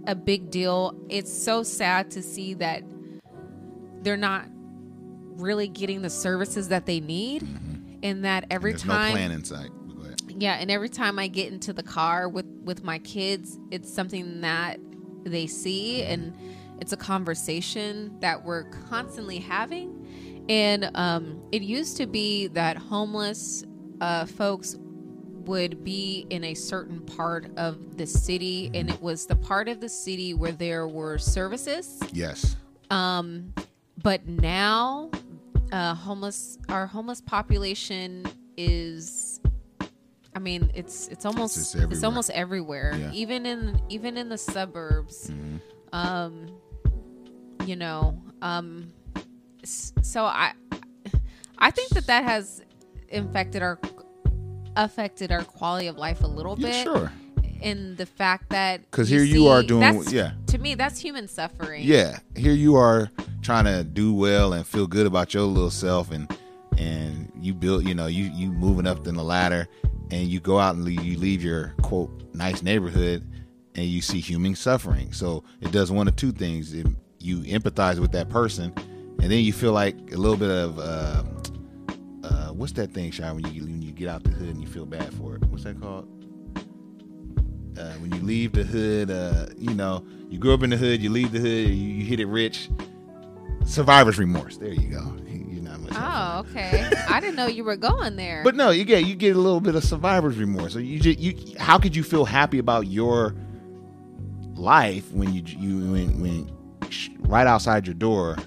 a 0.07 0.15
big 0.15 0.51
deal. 0.51 0.95
It's 1.09 1.31
so 1.33 1.63
sad 1.63 2.11
to 2.11 2.21
see 2.21 2.53
that 2.55 2.83
they're 4.01 4.17
not 4.17 4.45
really 5.35 5.67
getting 5.67 6.01
the 6.01 6.09
services 6.09 6.69
that 6.69 6.85
they 6.85 6.99
need, 6.99 7.47
and 8.03 8.23
that 8.23 8.45
every 8.51 8.71
there's 8.71 8.83
time, 8.83 9.13
no 9.13 9.17
plan 9.17 9.31
in 9.31 9.43
sight. 9.43 9.71
Yeah, 10.37 10.57
and 10.59 10.69
every 10.69 10.89
time 10.89 11.17
I 11.17 11.27
get 11.27 11.51
into 11.51 11.71
the 11.73 11.83
car 11.83 12.27
with 12.27 12.45
with 12.63 12.83
my 12.83 12.99
kids, 12.99 13.57
it's 13.71 13.91
something 13.93 14.41
that 14.41 14.79
they 15.23 15.47
see, 15.47 16.03
and 16.03 16.33
it's 16.81 16.93
a 16.93 16.97
conversation 16.97 18.19
that 18.19 18.43
we're 18.43 18.65
constantly 18.89 19.39
having. 19.39 20.45
And 20.49 20.91
um, 20.93 21.41
it 21.51 21.61
used 21.63 21.97
to 21.97 22.05
be 22.05 22.47
that 22.47 22.77
homeless 22.77 23.63
uh, 24.01 24.25
folks 24.25 24.75
would 25.45 25.83
be 25.83 26.25
in 26.29 26.43
a 26.43 26.53
certain 26.53 27.01
part 27.01 27.47
of 27.57 27.97
the 27.97 28.05
city, 28.05 28.71
and 28.73 28.89
it 28.89 29.01
was 29.01 29.25
the 29.25 29.35
part 29.35 29.67
of 29.67 29.79
the 29.79 29.89
city 29.89 30.33
where 30.33 30.51
there 30.51 30.87
were 30.87 31.17
services. 31.17 31.99
Yes. 32.11 32.55
Um, 32.89 33.53
but 34.01 34.27
now, 34.27 35.09
uh, 35.71 35.95
homeless 35.95 36.57
our 36.69 36.87
homeless 36.87 37.21
population 37.21 38.25
is 38.57 39.39
I 40.35 40.39
mean, 40.39 40.69
it's 40.75 41.07
it's 41.07 41.25
almost 41.25 41.57
it's, 41.57 41.75
everywhere. 41.75 42.05
almost 42.05 42.29
everywhere. 42.31 42.93
Yeah. 42.97 43.11
Even 43.13 43.45
in 43.45 43.81
even 43.89 44.17
in 44.17 44.29
the 44.29 44.37
suburbs. 44.37 45.29
Mhm. 45.31 45.61
Um, 45.93 46.47
you 47.65 47.75
know, 47.77 48.21
um, 48.41 48.91
so 49.63 50.25
I 50.25 50.53
I 51.57 51.71
think 51.71 51.89
that 51.91 52.07
that 52.07 52.25
has 52.25 52.61
infected 53.07 53.61
our 53.61 53.77
affected 54.75 55.31
our 55.31 55.43
quality 55.43 55.87
of 55.87 55.97
life 55.97 56.21
a 56.23 56.27
little 56.27 56.55
Yeah, 56.59 56.69
bit. 56.69 56.83
sure. 56.83 57.11
In 57.61 57.95
the 57.95 58.05
fact 58.05 58.49
that 58.49 58.81
because 58.91 59.09
here 59.09 59.23
you 59.23 59.47
are 59.47 59.63
doing- 59.63 60.03
yeah. 60.09 60.31
to 60.47 60.57
me 60.57 60.75
that's 60.75 60.99
human 60.99 61.27
suffering. 61.27 61.83
Yeah, 61.83 62.19
here 62.35 62.53
you 62.53 62.75
are 62.75 63.09
trying 63.41 63.65
to 63.65 63.83
do 63.83 64.13
well 64.13 64.53
and 64.53 64.67
feel 64.67 64.85
good 64.87 65.07
about 65.07 65.33
your 65.33 65.43
little 65.43 65.71
self, 65.71 66.11
and 66.11 66.31
and 66.77 67.31
you 67.39 67.53
build, 67.53 67.87
you 67.87 67.95
know, 67.95 68.07
you 68.07 68.25
you 68.35 68.51
moving 68.51 68.85
up 68.85 69.07
in 69.07 69.15
the 69.15 69.23
ladder, 69.23 69.67
and 70.11 70.27
you 70.27 70.39
go 70.39 70.59
out 70.59 70.75
and 70.75 70.83
leave, 70.83 71.03
you 71.03 71.17
leave 71.17 71.41
your 71.43 71.73
quote 71.81 72.11
nice 72.33 72.61
neighborhood, 72.61 73.23
and 73.75 73.85
you 73.85 74.01
see 74.01 74.19
human 74.19 74.53
suffering. 74.55 75.11
So 75.13 75.43
it 75.61 75.71
does 75.71 75.91
one 75.91 76.07
of 76.07 76.15
two 76.17 76.33
things: 76.33 76.73
it, 76.73 76.85
you 77.19 77.39
empathize 77.39 77.99
with 77.99 78.11
that 78.11 78.29
person, 78.29 78.73
and 79.21 79.31
then 79.31 79.43
you 79.43 79.53
feel 79.53 79.71
like 79.71 79.95
a 80.11 80.17
little 80.17 80.37
bit 80.37 80.51
of. 80.51 80.77
Uh, 80.77 81.23
what's 82.57 82.73
that 82.73 82.91
thing, 82.91 83.11
Shy? 83.11 83.31
When 83.31 83.45
you 83.53 83.63
when 83.63 83.81
you 83.81 83.91
get 83.91 84.09
out 84.09 84.23
the 84.23 84.31
hood 84.31 84.49
and 84.49 84.61
you 84.61 84.67
feel 84.67 84.85
bad 84.85 85.13
for 85.13 85.35
it, 85.35 85.43
what's 85.45 85.63
that 85.63 85.79
called? 85.79 86.07
uh, 87.77 87.93
when 87.93 88.13
you 88.13 88.21
leave 88.21 88.53
the 88.53 88.63
hood, 88.63 89.11
uh, 89.11 89.47
you 89.57 89.73
know, 89.73 90.05
you 90.29 90.39
grew 90.39 90.53
up 90.53 90.63
in 90.63 90.69
the 90.69 90.77
hood, 90.77 91.01
you 91.01 91.09
leave 91.09 91.31
the 91.31 91.39
hood, 91.39 91.69
you, 91.69 91.87
you 91.87 92.05
hit 92.05 92.19
it 92.19 92.25
rich. 92.27 92.69
Survivor's 93.65 94.17
remorse. 94.17 94.57
There 94.57 94.69
you 94.69 94.89
go. 94.89 95.17
You're 95.27 95.63
not 95.63 95.79
much. 95.81 95.93
Oh, 95.95 96.45
okay. 96.49 96.89
I 97.09 97.19
didn't 97.19 97.35
know 97.35 97.47
you 97.47 97.63
were 97.63 97.75
going 97.75 98.15
there. 98.15 98.43
But 98.43 98.55
no, 98.55 98.69
you 98.69 98.85
get 98.85 99.05
you 99.05 99.15
get 99.15 99.35
a 99.35 99.39
little 99.39 99.61
bit 99.61 99.75
of 99.75 99.83
survivor's 99.83 100.37
remorse. 100.37 100.73
So 100.73 100.79
you 100.79 100.99
just 100.99 101.19
you 101.19 101.57
how 101.57 101.77
could 101.79 101.95
you 101.95 102.03
feel 102.03 102.25
happy 102.25 102.59
about 102.59 102.87
your 102.87 103.35
life 104.53 105.11
when 105.11 105.33
you 105.33 105.41
you 105.45 105.91
when 105.91 106.21
when 106.21 106.49
right 107.19 107.47
outside 107.47 107.87
your 107.87 107.95
door 107.95 108.37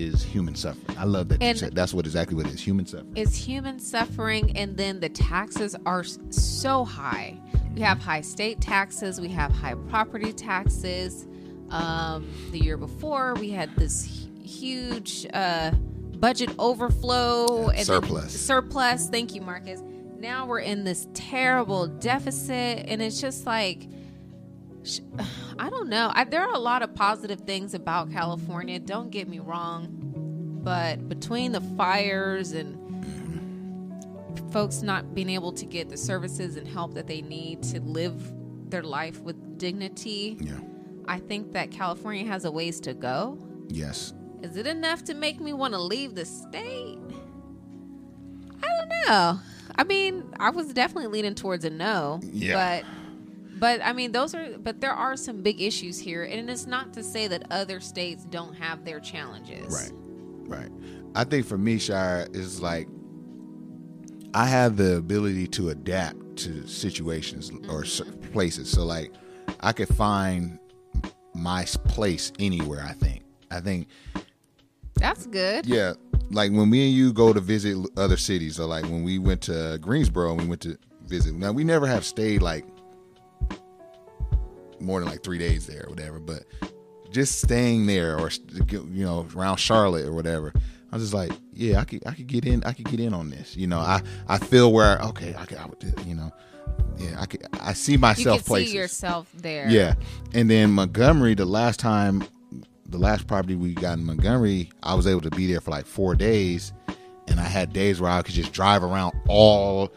is 0.00 0.22
human 0.22 0.54
suffering. 0.54 0.96
I 0.98 1.04
love 1.04 1.28
that 1.28 1.42
you 1.42 1.54
said 1.54 1.74
that's 1.74 1.92
what 1.94 2.06
exactly 2.06 2.34
what 2.36 2.46
it 2.46 2.54
is. 2.54 2.60
Human 2.60 2.86
suffering. 2.86 3.12
it's 3.16 3.36
human 3.36 3.78
suffering 3.78 4.56
and 4.56 4.76
then 4.76 5.00
the 5.00 5.08
taxes 5.10 5.76
are 5.86 6.02
so 6.30 6.84
high 6.84 7.38
we 7.74 7.80
have 7.82 7.98
high 8.00 8.20
state 8.20 8.60
taxes 8.60 9.20
we 9.20 9.28
have 9.28 9.52
high 9.52 9.74
property 9.88 10.32
taxes 10.32 11.26
um, 11.70 12.28
the 12.50 12.58
year 12.58 12.76
before 12.76 13.34
we 13.34 13.50
had 13.50 13.74
this 13.76 14.26
huge 14.42 15.26
uh, 15.34 15.70
budget 16.16 16.50
overflow 16.58 17.68
and 17.68 17.86
surplus. 17.86 18.32
surplus 18.40 19.08
thank 19.08 19.34
you 19.34 19.40
marcus 19.40 19.82
now 20.18 20.44
we're 20.46 20.58
in 20.58 20.84
this 20.84 21.06
terrible 21.14 21.86
deficit 21.86 22.84
and 22.88 23.00
it's 23.00 23.20
just 23.20 23.46
like 23.46 23.86
sh- 24.82 25.00
i 25.60 25.70
don't 25.70 25.88
know 25.88 26.10
I, 26.14 26.24
there 26.24 26.42
are 26.42 26.54
a 26.54 26.58
lot 26.58 26.82
of 26.82 26.94
positive 26.94 27.40
things 27.42 27.74
about 27.74 28.10
california 28.10 28.78
don't 28.80 29.10
get 29.10 29.28
me 29.28 29.38
wrong 29.38 29.88
but 30.62 31.08
between 31.08 31.52
the 31.52 31.60
fires 31.60 32.52
and 32.52 32.76
folks 34.52 34.82
not 34.82 35.14
being 35.14 35.30
able 35.30 35.52
to 35.52 35.64
get 35.64 35.88
the 35.88 35.96
services 35.96 36.56
and 36.56 36.66
help 36.66 36.94
that 36.94 37.06
they 37.06 37.22
need 37.22 37.62
to 37.62 37.80
live 37.80 38.32
their 38.68 38.82
life 38.82 39.20
with 39.20 39.58
dignity, 39.58 40.36
Yeah. 40.40 40.58
I 41.06 41.18
think 41.18 41.52
that 41.52 41.70
California 41.70 42.24
has 42.26 42.44
a 42.44 42.50
ways 42.50 42.78
to 42.80 42.94
go. 42.94 43.38
Yes. 43.68 44.12
Is 44.42 44.56
it 44.56 44.66
enough 44.66 45.04
to 45.04 45.14
make 45.14 45.40
me 45.40 45.52
want 45.52 45.74
to 45.74 45.80
leave 45.80 46.14
the 46.14 46.24
state? 46.24 46.98
I 48.62 48.66
don't 48.68 48.88
know. 49.08 49.40
I 49.76 49.84
mean, 49.84 50.24
I 50.38 50.50
was 50.50 50.72
definitely 50.72 51.08
leaning 51.08 51.34
towards 51.34 51.64
a 51.64 51.70
no. 51.70 52.20
Yeah. 52.22 52.82
But 52.82 52.84
but 53.60 53.80
I 53.84 53.92
mean 53.92 54.10
those 54.10 54.34
are 54.34 54.58
but 54.58 54.80
there 54.80 54.92
are 54.92 55.16
some 55.16 55.42
big 55.42 55.60
issues 55.60 55.98
here 55.98 56.24
and 56.24 56.50
it's 56.50 56.66
not 56.66 56.92
to 56.94 57.04
say 57.04 57.28
that 57.28 57.44
other 57.50 57.78
states 57.78 58.24
don't 58.24 58.54
have 58.54 58.84
their 58.84 58.98
challenges. 58.98 59.72
Right. 59.72 59.92
Right. 60.48 60.70
I 61.14 61.24
think 61.24 61.46
for 61.46 61.58
me, 61.58 61.78
Shire, 61.78 62.26
is 62.32 62.60
like 62.60 62.88
I 64.34 64.46
have 64.46 64.76
the 64.76 64.96
ability 64.96 65.46
to 65.48 65.68
adapt 65.68 66.36
to 66.38 66.66
situations 66.66 67.50
or 67.50 67.82
mm-hmm. 67.82 67.84
cer- 67.84 68.28
places. 68.32 68.70
So 68.70 68.84
like 68.84 69.12
I 69.60 69.72
could 69.72 69.88
find 69.88 70.58
my 71.34 71.64
place 71.84 72.32
anywhere, 72.38 72.82
I 72.82 72.94
think. 72.94 73.24
I 73.50 73.60
think 73.60 73.88
That's 74.94 75.26
good. 75.26 75.66
yeah, 75.66 75.94
like 76.30 76.50
when 76.52 76.70
me 76.70 76.86
and 76.86 76.96
you 76.96 77.12
go 77.12 77.32
to 77.32 77.40
visit 77.40 77.76
other 77.96 78.16
cities, 78.16 78.58
or 78.58 78.66
like 78.66 78.84
when 78.84 79.02
we 79.02 79.18
went 79.18 79.42
to 79.42 79.78
Greensboro 79.80 80.32
and 80.32 80.40
we 80.40 80.46
went 80.46 80.62
to 80.62 80.78
visit. 81.04 81.34
Now 81.34 81.52
we 81.52 81.64
never 81.64 81.86
have 81.86 82.04
stayed 82.04 82.42
like 82.42 82.64
more 84.80 85.00
than 85.00 85.08
like 85.08 85.22
three 85.22 85.38
days 85.38 85.66
there 85.66 85.84
or 85.86 85.90
whatever, 85.90 86.18
but 86.18 86.44
just 87.10 87.40
staying 87.40 87.86
there 87.86 88.18
or 88.18 88.30
you 88.70 89.04
know 89.04 89.26
around 89.34 89.56
Charlotte 89.56 90.06
or 90.06 90.12
whatever, 90.12 90.52
I 90.92 90.96
was 90.96 91.04
just 91.04 91.14
like, 91.14 91.32
yeah, 91.52 91.80
I 91.80 91.84
could 91.84 92.06
I 92.06 92.12
could 92.14 92.26
get 92.26 92.44
in, 92.46 92.62
I 92.64 92.72
could 92.72 92.86
get 92.90 93.00
in 93.00 93.14
on 93.14 93.30
this. 93.30 93.56
You 93.56 93.66
know, 93.66 93.78
I 93.78 94.02
I 94.28 94.38
feel 94.38 94.72
where 94.72 95.00
okay, 95.02 95.34
I 95.36 95.44
could, 95.46 95.58
I 95.58 95.66
would, 95.66 95.94
you 96.06 96.14
know, 96.14 96.30
yeah, 96.98 97.20
I 97.20 97.26
could 97.26 97.46
I 97.60 97.72
see 97.72 97.92
You 97.92 97.98
myself 97.98 98.38
can 98.38 98.44
places. 98.46 98.72
see 98.72 98.78
yourself 98.78 99.28
there. 99.34 99.68
Yeah. 99.68 99.94
And 100.34 100.48
then 100.50 100.70
Montgomery, 100.72 101.34
the 101.34 101.44
last 101.46 101.80
time, 101.80 102.24
the 102.86 102.98
last 102.98 103.26
property 103.26 103.54
we 103.56 103.74
got 103.74 103.98
in 103.98 104.04
Montgomery, 104.04 104.70
I 104.82 104.94
was 104.94 105.06
able 105.06 105.20
to 105.22 105.30
be 105.30 105.46
there 105.46 105.60
for 105.60 105.70
like 105.70 105.86
four 105.86 106.14
days. 106.14 106.72
And 107.28 107.38
I 107.38 107.44
had 107.44 107.72
days 107.72 108.00
where 108.00 108.10
I 108.10 108.22
could 108.22 108.34
just 108.34 108.52
drive 108.52 108.82
around 108.82 109.14
all 109.28 109.92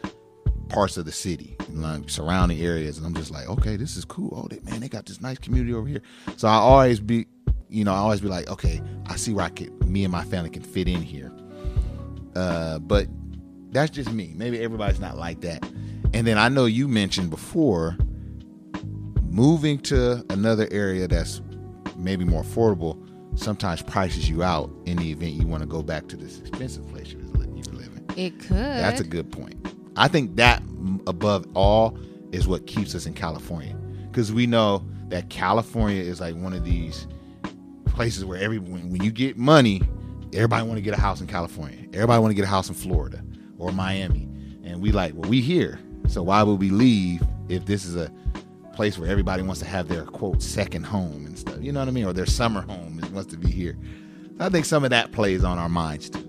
parts 0.68 0.96
of 0.96 1.04
the 1.04 1.12
city, 1.12 1.56
like 1.70 2.08
surrounding 2.08 2.60
areas. 2.60 2.98
And 2.98 3.06
I'm 3.06 3.14
just 3.14 3.30
like, 3.30 3.48
okay, 3.48 3.76
this 3.76 3.96
is 3.96 4.04
cool. 4.04 4.32
Oh, 4.44 4.48
they, 4.48 4.60
man, 4.70 4.80
they 4.80 4.88
got 4.88 5.06
this 5.06 5.20
nice 5.20 5.38
community 5.38 5.74
over 5.74 5.86
here. 5.86 6.02
So 6.36 6.48
I 6.48 6.54
always 6.54 7.00
be, 7.00 7.26
you 7.68 7.84
know, 7.84 7.92
I 7.92 7.98
always 7.98 8.20
be 8.20 8.28
like, 8.28 8.48
okay, 8.48 8.80
I 9.06 9.16
see 9.16 9.32
where 9.32 9.44
I 9.44 9.50
could, 9.50 9.86
me 9.86 10.04
and 10.04 10.12
my 10.12 10.24
family 10.24 10.50
can 10.50 10.62
fit 10.62 10.88
in 10.88 11.02
here. 11.02 11.32
Uh, 12.34 12.78
but 12.80 13.06
that's 13.70 13.90
just 13.90 14.12
me. 14.12 14.32
Maybe 14.36 14.60
everybody's 14.60 15.00
not 15.00 15.16
like 15.16 15.40
that. 15.42 15.64
And 16.12 16.26
then 16.26 16.38
I 16.38 16.48
know 16.48 16.66
you 16.66 16.86
mentioned 16.88 17.30
before 17.30 17.96
moving 19.22 19.78
to 19.80 20.24
another 20.30 20.68
area 20.70 21.08
that's 21.08 21.40
maybe 21.96 22.24
more 22.24 22.42
affordable 22.42 23.00
sometimes 23.36 23.82
prices 23.82 24.28
you 24.28 24.42
out 24.44 24.70
in 24.86 24.96
the 24.96 25.10
event 25.10 25.32
you 25.32 25.46
want 25.46 25.60
to 25.60 25.66
go 25.66 25.82
back 25.82 26.06
to 26.06 26.16
this 26.16 26.38
expensive 26.38 26.86
place 26.88 27.08
you 27.08 27.18
were 27.18 27.38
li- 27.40 27.48
you 27.48 27.62
were 27.72 27.78
living. 27.78 28.04
It 28.16 28.38
could. 28.38 28.56
That's 28.56 29.00
a 29.00 29.04
good 29.04 29.32
point. 29.32 29.73
I 29.96 30.08
think 30.08 30.36
that 30.36 30.62
above 31.06 31.46
all 31.54 31.96
is 32.32 32.48
what 32.48 32.66
keeps 32.66 32.94
us 32.94 33.06
in 33.06 33.14
California 33.14 33.76
because 34.10 34.32
we 34.32 34.46
know 34.46 34.84
that 35.08 35.30
California 35.30 36.02
is 36.02 36.20
like 36.20 36.34
one 36.34 36.52
of 36.52 36.64
these 36.64 37.06
places 37.86 38.24
where 38.24 38.40
every 38.40 38.58
when, 38.58 39.02
you 39.02 39.10
get 39.10 39.36
money, 39.36 39.82
everybody 40.32 40.66
want 40.66 40.76
to 40.76 40.82
get 40.82 40.94
a 40.94 41.00
house 41.00 41.20
in 41.20 41.26
California. 41.26 41.78
Everybody 41.92 42.20
want 42.20 42.30
to 42.30 42.34
get 42.34 42.44
a 42.44 42.48
house 42.48 42.68
in 42.68 42.74
Florida 42.74 43.22
or 43.58 43.70
Miami, 43.72 44.28
and 44.64 44.82
we 44.82 44.90
like 44.92 45.14
well 45.14 45.30
we 45.30 45.40
here. 45.40 45.78
So 46.08 46.22
why 46.22 46.42
would 46.42 46.58
we 46.60 46.70
leave 46.70 47.22
if 47.48 47.64
this 47.66 47.84
is 47.84 47.96
a 47.96 48.12
place 48.74 48.98
where 48.98 49.08
everybody 49.08 49.42
wants 49.42 49.60
to 49.60 49.66
have 49.66 49.88
their 49.88 50.04
quote 50.04 50.42
second 50.42 50.84
home 50.84 51.26
and 51.26 51.38
stuff? 51.38 51.58
You 51.60 51.72
know 51.72 51.80
what 51.80 51.88
I 51.88 51.92
mean? 51.92 52.04
Or 52.04 52.12
their 52.12 52.26
summer 52.26 52.62
home 52.62 53.00
wants 53.12 53.30
to 53.30 53.36
be 53.36 53.50
here. 53.50 53.76
I 54.40 54.48
think 54.48 54.64
some 54.64 54.82
of 54.82 54.90
that 54.90 55.12
plays 55.12 55.44
on 55.44 55.58
our 55.58 55.68
minds 55.68 56.10
too. 56.10 56.24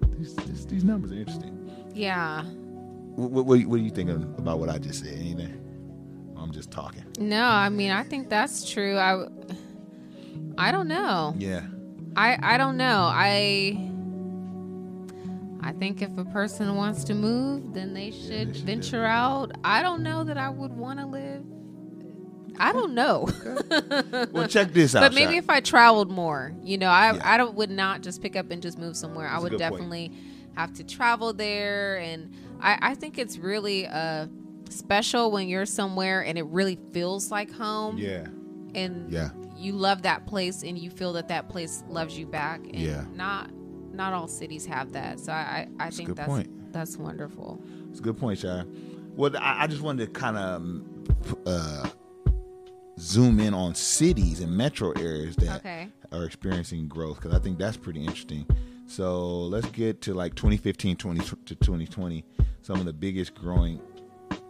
But 0.00 0.18
these, 0.18 0.36
these, 0.36 0.66
these 0.66 0.84
numbers 0.84 1.10
are 1.10 1.16
interesting. 1.16 1.51
Yeah. 1.94 2.44
What, 2.44 3.44
what, 3.44 3.64
what, 3.66 3.76
do 3.76 3.82
you 3.82 3.90
thinking 3.90 4.34
about 4.38 4.58
what 4.58 4.68
I 4.70 4.78
just 4.78 5.00
said? 5.04 5.12
Anything? 5.18 5.58
I'm 6.36 6.50
just 6.50 6.70
talking. 6.70 7.04
No, 7.18 7.44
I 7.44 7.68
mean 7.68 7.90
I 7.90 8.02
think 8.02 8.28
that's 8.28 8.68
true. 8.70 8.96
I 8.98 9.26
I 10.58 10.72
don't 10.72 10.88
know. 10.88 11.34
Yeah. 11.38 11.62
I 12.16 12.38
I 12.54 12.58
don't 12.58 12.76
know. 12.76 13.08
I 13.12 13.88
I 15.64 15.72
think 15.72 16.02
if 16.02 16.16
a 16.18 16.24
person 16.24 16.74
wants 16.74 17.04
to 17.04 17.14
move, 17.14 17.72
then 17.72 17.94
they 17.94 18.10
should, 18.10 18.28
should 18.28 18.52
do 18.54 18.60
venture 18.62 19.04
out. 19.04 19.52
I 19.62 19.82
don't 19.82 20.02
know 20.02 20.24
that 20.24 20.36
I 20.36 20.48
would 20.50 20.72
want 20.72 20.98
to 20.98 21.06
live. 21.06 21.44
I 22.58 22.72
don't 22.72 22.94
know. 22.94 23.28
Well, 24.32 24.48
check 24.48 24.72
this 24.72 24.94
out. 24.96 25.00
but 25.00 25.14
maybe 25.14 25.36
if 25.36 25.48
I 25.48 25.60
traveled 25.60 26.10
more, 26.10 26.52
you 26.62 26.78
know, 26.78 26.88
I 26.88 27.12
Yeah. 27.14 27.22
I 27.24 27.36
don't 27.36 27.54
would 27.54 27.70
not 27.70 28.02
just 28.02 28.20
pick 28.20 28.36
up 28.36 28.50
and 28.50 28.60
just 28.60 28.78
move 28.78 28.96
somewhere. 28.96 29.26
I 29.28 29.32
That's 29.32 29.40
a 29.40 29.42
would 29.50 29.58
definitely. 29.58 30.08
point. 30.08 30.20
Have 30.56 30.72
to 30.74 30.84
travel 30.84 31.32
there, 31.32 31.98
and 31.98 32.30
I 32.60 32.78
I 32.80 32.94
think 32.94 33.18
it's 33.18 33.38
really 33.38 33.86
uh 33.86 34.26
special 34.70 35.30
when 35.30 35.48
you're 35.48 35.66
somewhere 35.66 36.24
and 36.24 36.38
it 36.38 36.46
really 36.46 36.78
feels 36.92 37.30
like 37.30 37.50
home, 37.52 37.98
Yeah. 37.98 38.26
and 38.74 39.10
Yeah. 39.12 39.30
you 39.56 39.72
love 39.72 40.02
that 40.02 40.26
place 40.26 40.62
and 40.62 40.78
you 40.78 40.88
feel 40.90 41.12
that 41.14 41.28
that 41.28 41.48
place 41.50 41.84
loves 41.88 42.18
you 42.18 42.26
back. 42.26 42.60
And 42.64 42.76
Yeah. 42.76 43.04
not 43.14 43.50
not 43.92 44.12
all 44.14 44.28
cities 44.28 44.64
have 44.66 44.92
that, 44.92 45.20
so 45.20 45.32
I 45.32 45.68
I, 45.78 45.86
I 45.86 45.90
think 45.90 46.14
that's 46.16 46.28
point. 46.28 46.72
that's 46.72 46.96
wonderful. 46.96 47.62
It's 47.90 48.00
a 48.00 48.02
good 48.02 48.16
point, 48.18 48.38
Shire. 48.38 48.64
Well, 49.14 49.36
I, 49.36 49.64
I 49.64 49.66
just 49.66 49.82
wanted 49.82 50.06
to 50.06 50.18
kind 50.18 50.38
of 50.38 51.46
uh, 51.46 51.90
zoom 52.98 53.40
in 53.40 53.52
on 53.52 53.74
cities 53.74 54.40
and 54.40 54.56
metro 54.56 54.92
areas 54.92 55.36
that 55.36 55.58
Okay. 55.58 55.88
are 56.12 56.24
experiencing 56.24 56.88
growth 56.88 57.16
because 57.20 57.34
I 57.34 57.38
think 57.38 57.58
that's 57.58 57.76
pretty 57.76 58.00
interesting. 58.00 58.46
So 58.92 59.44
let's 59.44 59.68
get 59.68 60.02
to 60.02 60.12
like 60.12 60.34
2015 60.34 60.96
20 60.96 61.20
to 61.20 61.54
2020. 61.54 62.22
Some 62.60 62.78
of 62.78 62.84
the 62.84 62.92
biggest 62.92 63.34
growing 63.34 63.80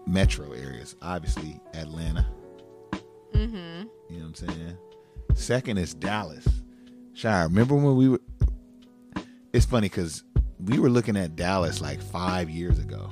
metro 0.05 0.51
areas. 0.51 0.97
Obviously, 1.01 1.61
Atlanta. 1.75 2.27
Mm-hmm. 3.35 3.55
You 3.55 4.19
know 4.19 4.25
what 4.25 4.25
I'm 4.25 4.35
saying? 4.35 4.79
Second 5.35 5.79
is 5.79 5.95
Dallas. 5.95 6.45
Shire, 7.15 7.45
remember 7.45 7.77
when 7.77 7.97
we 7.97 8.09
were? 8.09 8.21
It's 9.53 9.65
funny 9.65 9.89
because 9.89 10.25
we 10.59 10.81
were 10.81 10.91
looking 10.91 11.17
at 11.17 11.37
Dallas 11.37 11.81
like 11.81 12.03
five 12.03 12.51
years 12.51 12.81
ago. 12.81 13.11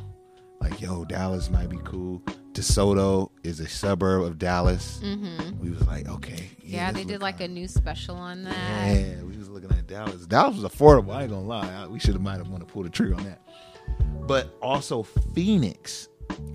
Like, 0.60 0.80
yo, 0.80 1.04
Dallas 1.04 1.48
might 1.48 1.68
be 1.68 1.78
cool. 1.84 2.24
DeSoto 2.52 3.30
is 3.44 3.60
a 3.60 3.68
suburb 3.68 4.22
of 4.22 4.38
Dallas. 4.38 5.00
Mm-hmm. 5.02 5.60
We 5.60 5.70
was 5.70 5.86
like, 5.86 6.08
okay, 6.08 6.50
Yeah, 6.62 6.90
they 6.92 7.04
did 7.04 7.20
like 7.20 7.40
a 7.40 7.48
new 7.48 7.68
special 7.68 8.16
on 8.16 8.44
that. 8.44 8.96
Yeah, 8.96 9.22
we 9.22 9.36
was 9.36 9.48
looking 9.48 9.70
at 9.70 9.86
Dallas. 9.86 10.26
Dallas 10.26 10.56
was 10.56 10.64
affordable. 10.64 11.14
I 11.14 11.22
ain't 11.22 11.30
gonna 11.30 11.46
lie. 11.46 11.86
We 11.86 11.98
should 12.00 12.14
have 12.14 12.22
might 12.22 12.38
have 12.38 12.48
want 12.48 12.66
to 12.66 12.72
pull 12.72 12.82
the 12.82 12.90
trigger 12.90 13.14
on 13.14 13.24
that. 13.24 13.40
But 14.26 14.56
also 14.60 15.02
Phoenix. 15.34 16.08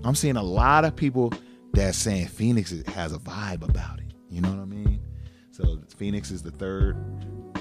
I'm 0.04 0.14
seeing 0.14 0.36
a 0.36 0.42
lot 0.42 0.84
of 0.84 0.94
people 0.94 1.32
that's 1.72 1.98
saying 1.98 2.28
Phoenix 2.28 2.72
has 2.88 3.12
a 3.12 3.18
vibe 3.18 3.62
about 3.68 3.98
it. 3.98 4.12
You 4.30 4.40
know 4.40 4.50
what 4.50 4.60
I 4.60 4.64
mean? 4.64 5.00
So 5.50 5.78
Phoenix 5.96 6.30
is 6.30 6.42
the 6.42 6.50
third 6.50 6.96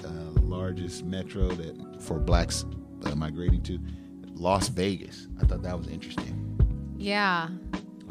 uh, 0.04 0.42
largest 0.42 1.06
metro 1.06 1.50
that 1.50 2.02
for 2.02 2.20
blacks 2.20 2.66
uh, 3.06 3.16
migrating 3.16 3.62
to. 3.64 3.80
Las 4.38 4.68
Vegas. 4.68 5.28
I 5.42 5.46
thought 5.46 5.62
that 5.64 5.78
was 5.78 5.88
interesting. 5.88 6.58
Yeah. 6.98 7.48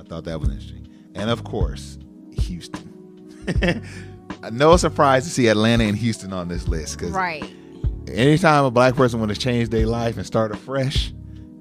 Thought 0.09 0.25
that 0.25 0.41
was 0.41 0.49
interesting. 0.51 0.89
And 1.15 1.31
of 1.31 1.45
course, 1.45 1.99
Houston. 2.33 2.91
no 4.53 4.77
surprise 4.77 5.25
to 5.25 5.31
see 5.31 5.49
Atlanta 5.49 5.85
and 5.85 5.97
Houston 5.97 6.33
on 6.33 6.49
this 6.49 6.69
list 6.69 6.99
because 6.99 7.13
Right. 7.13 7.45
anytime 8.09 8.65
a 8.65 8.71
black 8.71 8.95
person 8.95 9.21
want 9.21 9.33
to 9.33 9.39
change 9.39 9.69
their 9.71 9.87
life 9.87 10.17
and 10.17 10.27
start 10.27 10.53
afresh, 10.53 11.13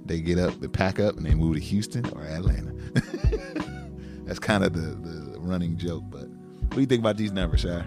they 0.06 0.20
get 0.20 0.38
up, 0.40 0.60
they 0.60 0.68
pack 0.68 1.00
up, 1.00 1.18
and 1.18 1.26
they 1.26 1.34
move 1.36 1.56
to 1.56 1.62
Houston 1.62 2.06
or 2.12 2.24
Atlanta. 2.24 2.74
That's 4.26 4.40
kind 4.40 4.64
of 4.64 4.74
the, 4.74 4.96
the 5.08 5.40
running 5.40 5.78
joke. 5.78 6.04
But 6.10 6.28
what 6.28 6.72
do 6.72 6.82
you 6.82 6.88
think 6.88 7.00
about 7.02 7.18
these 7.18 7.32
numbers, 7.32 7.62
Shy? 7.62 7.84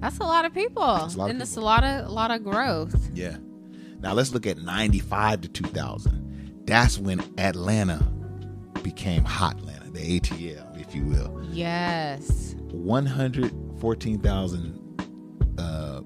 That's 0.00 0.18
a 0.18 0.24
lot 0.24 0.44
of 0.44 0.52
people. 0.52 0.82
Lot 0.82 1.16
of 1.16 1.26
and 1.28 1.40
it's 1.40 1.56
a 1.56 1.60
lot 1.60 1.84
of 1.84 2.06
a 2.06 2.10
lot 2.10 2.30
of 2.30 2.44
growth. 2.44 2.94
Yeah. 3.14 3.36
Now 4.00 4.12
let's 4.12 4.32
look 4.32 4.46
at 4.46 4.58
95 4.58 5.40
to 5.42 5.48
2000. 5.48 6.62
That's 6.66 6.98
when 6.98 7.22
Atlanta 7.38 8.06
became 8.86 9.24
hot 9.24 9.58
Atlanta, 9.58 9.90
the 9.90 10.20
ATL, 10.20 10.80
if 10.80 10.94
you 10.94 11.04
will. 11.04 11.44
Yes. 11.50 12.54
114,000 12.70 15.02
uh, 15.58 16.02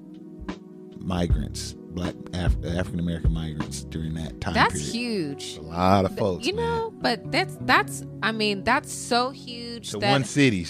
migrants, 0.98 1.74
black 1.74 2.14
Af- 2.32 2.56
African 2.64 3.00
American 3.00 3.34
migrants 3.34 3.84
during 3.84 4.14
that 4.14 4.40
time 4.40 4.54
That's 4.54 4.90
period. 4.90 5.42
huge. 5.42 5.58
A 5.58 5.60
lot 5.60 6.06
of 6.06 6.16
folks, 6.16 6.46
you 6.46 6.54
man. 6.54 6.64
know, 6.64 6.90
but 7.02 7.30
that's 7.30 7.58
that's 7.62 8.02
I 8.22 8.32
mean, 8.32 8.64
that's 8.64 8.90
so 8.90 9.28
huge 9.28 9.90
to 9.90 9.98
that 9.98 10.10
one 10.10 10.24
city. 10.24 10.66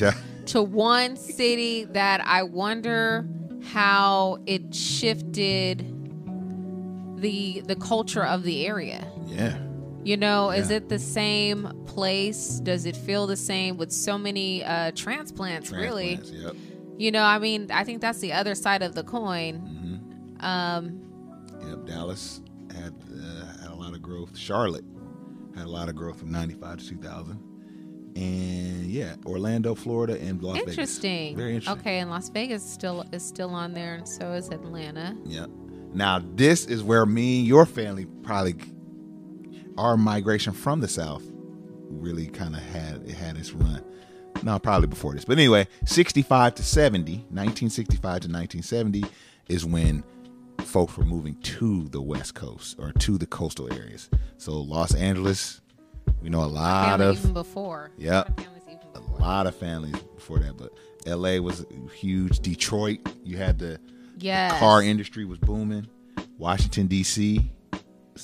To 0.47 0.63
one 0.65 1.15
city 1.17 1.85
that 1.85 2.27
I 2.27 2.43
wonder 2.43 3.25
how 3.73 4.39
it 4.47 4.75
shifted 4.75 5.87
the 7.19 7.61
the 7.67 7.77
culture 7.77 8.25
of 8.25 8.43
the 8.43 8.67
area. 8.67 9.07
Yeah. 9.27 9.57
You 10.03 10.17
know, 10.17 10.51
is 10.51 10.71
it 10.71 10.89
the 10.89 10.99
same 10.99 11.80
place? 11.95 12.61
Does 12.61 12.87
it 12.87 12.97
feel 12.97 13.27
the 13.27 13.37
same 13.37 13.77
with 13.77 13.91
so 13.93 14.17
many 14.19 14.65
uh, 14.65 14.93
transplants, 14.95 15.71
Really, 15.71 16.19
Yep. 16.23 16.55
you 16.99 17.11
know. 17.11 17.23
I 17.25 17.39
mean, 17.39 17.71
I 17.71 17.85
think 17.85 18.01
that's 18.01 18.21
the 18.21 18.33
other 18.33 18.55
side 18.55 18.83
of 18.83 18.95
the 18.95 19.05
coin. 19.05 19.55
hmm 19.57 20.45
Um, 20.45 21.01
Yep. 21.69 21.87
Dallas 21.87 22.41
had 22.75 22.95
uh, 23.13 23.61
had 23.63 23.71
a 23.71 23.75
lot 23.75 23.93
of 23.95 24.01
growth. 24.03 24.37
Charlotte 24.37 24.85
had 25.57 25.67
a 25.67 25.71
lot 25.79 25.89
of 25.89 25.95
growth 25.95 26.19
from 26.21 26.31
95 26.31 26.79
to 26.79 26.89
2000. 26.89 27.39
And 28.17 28.87
yeah, 28.87 29.15
Orlando, 29.27 29.75
Florida, 29.75 30.19
and 30.21 30.43
Las 30.43 30.57
Vegas. 30.59 30.71
interesting. 30.73 31.37
Very 31.37 31.55
interesting. 31.55 31.81
Okay, 31.81 31.99
and 32.01 32.11
Las 32.11 32.29
Vegas 32.31 32.63
still 32.69 33.05
is 33.13 33.23
still 33.25 33.51
on 33.51 33.73
there, 33.73 33.95
and 33.95 34.09
so 34.09 34.33
is 34.33 34.49
Atlanta. 34.49 35.17
Yeah. 35.25 35.47
Now 35.93 36.21
this 36.35 36.67
is 36.67 36.83
where 36.83 37.05
me 37.07 37.39
and 37.41 37.47
your 37.49 37.67
family 37.67 38.07
probably 38.23 38.55
our 39.79 39.97
migration 39.97 40.53
from 40.53 40.81
the 40.81 40.89
south 40.89 41.25
really 41.91 42.27
kind 42.27 42.55
of 42.57 42.63
had 42.63 43.03
it 43.07 43.15
had 43.15 43.37
its 43.37 43.53
run. 43.53 43.83
No, 44.43 44.59
probably 44.59 44.87
before 44.87 45.13
this. 45.15 45.25
But 45.25 45.39
anyway, 45.39 45.67
65 45.85 46.55
to 46.57 46.63
70, 46.63 47.13
1965 47.31 48.01
to 48.01 48.09
1970 48.29 49.05
is 49.49 49.67
when 49.67 50.03
folks 50.61 50.97
were 50.97 51.05
moving 51.05 51.35
to 51.43 51.89
the 51.89 52.01
west 52.01 52.35
coast 52.35 52.77
or 52.79 52.93
to 52.93 53.19
the 53.19 53.27
coastal 53.27 53.73
areas. 53.73 54.09
So 54.39 54.53
Los 54.61 54.95
Angeles, 54.95 55.61
we 56.23 56.29
know 56.31 56.45
a 56.45 56.47
lot 56.47 57.01
of 57.01 57.19
even 57.19 57.33
before. 57.35 57.91
Yep. 57.99 58.41
A 58.41 58.41
lot 58.41 58.47
of 58.57 58.63
families 58.65 58.91
a 58.95 59.01
before. 59.01 59.19
lot 59.19 59.47
of 59.47 59.55
families 59.57 59.97
before 60.15 60.39
that, 60.39 60.57
but 60.57 60.73
LA 61.07 61.39
was 61.41 61.67
huge. 61.95 62.41
Detroit, 62.41 63.01
you 63.25 63.37
had 63.37 63.59
the 63.59 63.81
Yes. 64.19 64.59
car 64.59 64.83
industry 64.83 65.25
was 65.25 65.39
booming. 65.39 65.87
Washington 66.39 66.87
D.C. 66.87 67.51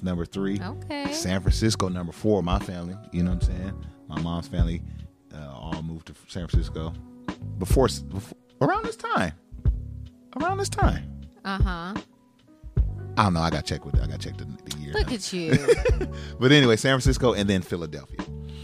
number 0.02 0.24
three. 0.24 0.60
Okay. 0.60 1.12
San 1.12 1.40
Francisco 1.40 1.88
number 1.88 2.12
four. 2.12 2.42
My 2.42 2.58
family, 2.58 2.96
you 3.12 3.22
know 3.22 3.32
what 3.32 3.48
I'm 3.48 3.56
saying. 3.56 3.86
My 4.08 4.20
mom's 4.20 4.48
family 4.48 4.82
uh, 5.34 5.52
all 5.52 5.82
moved 5.82 6.06
to 6.06 6.14
San 6.28 6.46
Francisco 6.46 6.92
before, 7.58 7.88
before 8.08 8.38
around 8.60 8.84
this 8.84 8.96
time. 8.96 9.32
Around 10.40 10.58
this 10.58 10.68
time. 10.68 11.10
Uh 11.44 11.62
huh. 11.62 11.94
I 13.18 13.22
don't 13.24 13.34
know. 13.34 13.40
I 13.40 13.50
got 13.50 13.64
checked 13.64 13.84
with. 13.84 14.00
I 14.02 14.06
got 14.06 14.20
checked 14.20 14.38
the, 14.38 14.44
the 14.44 14.78
year. 14.78 14.92
Look 14.92 15.08
now. 15.08 15.14
at 15.14 15.32
you. 15.32 15.56
but 16.38 16.52
anyway, 16.52 16.76
San 16.76 16.90
Francisco 16.90 17.32
and 17.32 17.48
then 17.48 17.62
Philadelphia. 17.62 18.18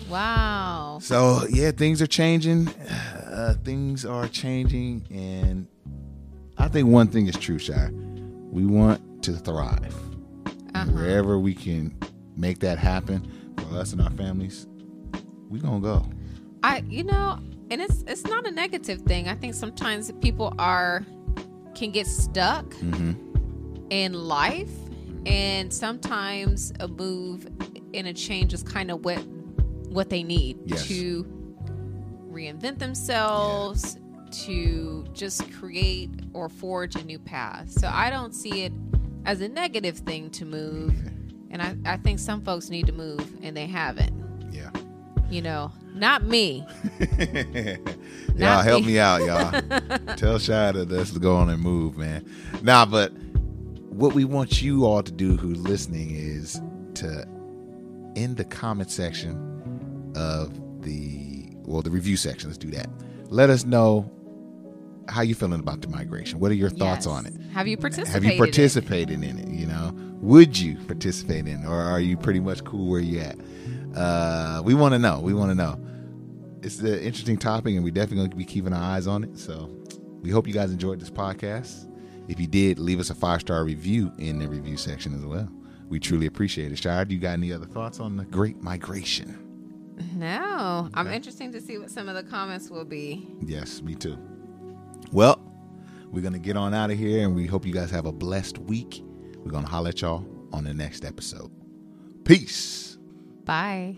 wow. 0.09 0.99
So 1.01 1.47
yeah, 1.49 1.71
things 1.71 2.03
are 2.03 2.07
changing. 2.07 2.69
Uh, 2.69 3.55
things 3.65 4.05
are 4.05 4.29
changing, 4.29 5.07
and 5.11 5.67
I 6.59 6.69
think 6.69 6.89
one 6.89 7.09
thing 7.09 7.29
is 7.29 7.37
true, 7.37 7.59
Shy. 7.59 7.89
We 8.51 8.67
want 8.67 9.23
to 9.23 9.33
thrive. 9.33 9.95
Uh-huh. 10.83 10.93
Wherever 10.93 11.39
we 11.39 11.55
can 11.55 11.97
make 12.37 12.59
that 12.61 12.79
happen 12.79 13.55
for 13.59 13.77
us 13.79 13.93
and 13.93 14.01
our 14.03 14.11
families, 14.11 14.67
we 15.49 15.59
gonna 15.61 15.81
go. 15.81 16.05
I 16.63 16.85
you 16.89 17.05
know, 17.05 17.39
and 17.71 17.81
it's 17.81 18.05
it's 18.07 18.25
not 18.25 18.47
a 18.47 18.51
negative 18.51 19.03
thing. 19.03 19.29
I 19.29 19.35
think 19.35 19.55
sometimes 19.55 20.11
people 20.21 20.55
are 20.59 21.05
can 21.75 21.91
get 21.91 22.07
stuck 22.07 22.67
Mm-hmm. 22.75 23.87
in 23.91 24.13
life 24.13 24.71
and 25.27 25.73
sometimes 25.73 26.73
a 26.81 26.89
move 26.89 27.47
and 27.95 28.07
a 28.09 28.13
change 28.13 28.53
is 28.53 28.63
kind 28.63 28.91
of 28.91 29.05
what 29.05 29.19
what 29.89 30.11
they 30.11 30.23
need 30.23 30.59
Yes. 30.67 30.87
to 30.89 31.25
reinvent 32.31 32.79
themselves 32.79 33.99
to 34.47 35.05
just 35.13 35.51
create 35.53 36.11
or 36.33 36.49
forge 36.49 36.97
a 36.97 37.05
new 37.05 37.19
path. 37.19 37.71
So 37.71 37.91
I 37.93 38.09
don't 38.09 38.35
see 38.35 38.63
it 38.65 38.73
as 39.25 39.41
a 39.41 39.49
negative 39.49 39.99
thing 39.99 40.31
to 40.31 40.45
move. 40.45 40.95
And 41.51 41.61
I, 41.61 41.77
I 41.85 41.97
think 41.99 42.19
some 42.19 42.43
folks 42.43 42.71
need 42.71 42.87
to 42.87 42.93
move 42.93 43.27
and 43.43 43.57
they 43.57 43.67
haven't. 43.67 44.13
Yeah. 44.53 44.71
You 45.31 45.43
know, 45.43 45.73
not 45.95 46.25
me. 46.25 46.67
y'all 48.37 48.63
help 48.63 48.81
me. 48.83 48.93
me 48.93 48.99
out, 48.99 49.23
y'all. 49.23 50.17
Tell 50.17 50.39
Shy 50.39 50.73
to 50.73 50.85
let's 50.85 51.11
go 51.13 51.37
on 51.37 51.51
and 51.51 51.61
move, 51.61 51.97
man. 51.97 52.29
Nah, 52.63 52.87
but 52.87 53.13
what 53.93 54.15
we 54.15 54.25
want 54.25 54.63
you 54.63 54.87
all 54.87 55.03
to 55.03 55.13
do 55.13 55.37
who's 55.37 55.59
listening 55.59 56.15
is 56.15 56.61
to 56.95 57.27
in 58.15 58.35
the 58.35 58.45
comment 58.45 58.91
section 58.91 60.13
of 60.17 60.83
the 60.83 61.49
well, 61.65 61.83
the 61.83 61.91
review 61.91 62.17
section, 62.17 62.49
let's 62.49 62.59
do 62.59 62.71
that. 62.71 62.89
Let 63.29 63.51
us 63.51 63.65
know 63.65 64.11
how 65.09 65.23
you 65.23 65.35
feeling 65.35 65.61
about 65.61 65.81
the 65.83 65.89
migration. 65.89 66.39
What 66.39 66.51
are 66.51 66.55
your 66.55 66.71
thoughts 66.71 67.07
Yes. 67.07 67.15
on 67.15 67.27
it? 67.27 67.35
Have 67.53 67.67
you 67.69 67.77
participated? 67.77 68.13
Have 68.23 68.25
you 68.33 68.39
participated 68.39 69.23
in 69.23 69.39
it? 69.39 69.49
You 69.49 69.67
know, 69.67 69.93
would 70.21 70.59
you 70.59 70.77
participate 70.87 71.47
in, 71.49 71.65
it? 71.65 71.67
or 71.67 71.75
are 71.81 72.01
you 72.01 72.17
pretty 72.17 72.41
much 72.41 72.65
cool 72.65 72.89
where 72.91 73.01
you 73.01 73.21
at? 73.21 73.37
Uh, 73.97 74.63
we 74.65 74.75
want 74.75 74.93
to 74.95 74.99
know. 74.99 75.21
We 75.21 75.35
want 75.35 75.51
to 75.51 75.55
know. 75.55 75.79
It's 76.63 76.79
an 76.81 76.99
interesting 77.01 77.37
topic, 77.37 77.75
and 77.75 77.83
we 77.85 77.91
definitely 77.91 78.19
going 78.19 78.31
to 78.31 78.37
be 78.37 78.45
keeping 78.45 78.73
our 78.73 78.83
eyes 78.83 79.07
on 79.07 79.25
it. 79.25 79.37
So, 79.39 79.69
we 80.23 80.31
hope 80.31 80.47
you 80.47 80.55
guys 80.55 80.71
enjoyed 80.71 81.01
this 81.01 81.11
podcast. 81.11 81.89
If 82.29 82.39
you 82.39 82.47
did, 82.47 82.79
leave 82.79 83.01
us 83.01 83.11
a 83.11 83.15
five 83.15 83.41
star 83.41 83.65
review 83.65 84.13
in 84.19 84.39
the 84.39 84.49
review 84.49 84.77
section 84.77 85.15
as 85.15 85.25
well. 85.25 85.49
We 85.89 85.99
truly 85.99 86.27
appreciate 86.27 86.71
it. 86.73 86.79
Shire, 86.79 87.05
do 87.05 87.15
you 87.15 87.21
got 87.21 87.33
any 87.33 87.53
other 87.53 87.67
thoughts 87.67 87.99
on 88.01 88.17
the 88.17 88.25
Great 88.25 88.63
Migration? 88.63 89.37
No. 90.15 90.89
I'm 90.95 91.09
interested 91.09 91.53
to 91.53 91.61
see 91.61 91.77
what 91.79 91.91
some 91.91 92.09
of 92.09 92.15
the 92.15 92.23
comments 92.23 92.71
will 92.71 92.85
be. 92.85 93.29
Yes, 93.45 93.83
me 93.83 93.95
too. 93.95 94.17
Well, 95.13 95.41
we're 96.11 96.23
going 96.23 96.33
to 96.33 96.39
get 96.39 96.57
on 96.57 96.75
out 96.75 96.91
of 96.91 96.99
here, 96.99 97.25
and 97.25 97.35
we 97.35 97.47
hope 97.47 97.67
you 97.67 97.73
guys 97.73 97.91
have 97.91 98.07
a 98.07 98.13
blessed 98.13 98.59
week. 98.59 99.03
We're 99.39 99.51
going 99.51 99.65
to 99.65 99.71
holler 99.71 99.91
at 99.91 100.01
y'all 100.01 100.27
on 100.53 100.65
the 100.65 100.75
next 100.75 101.05
episode. 101.05 101.51
Peace. 102.25 102.99
Bye. 103.45 103.97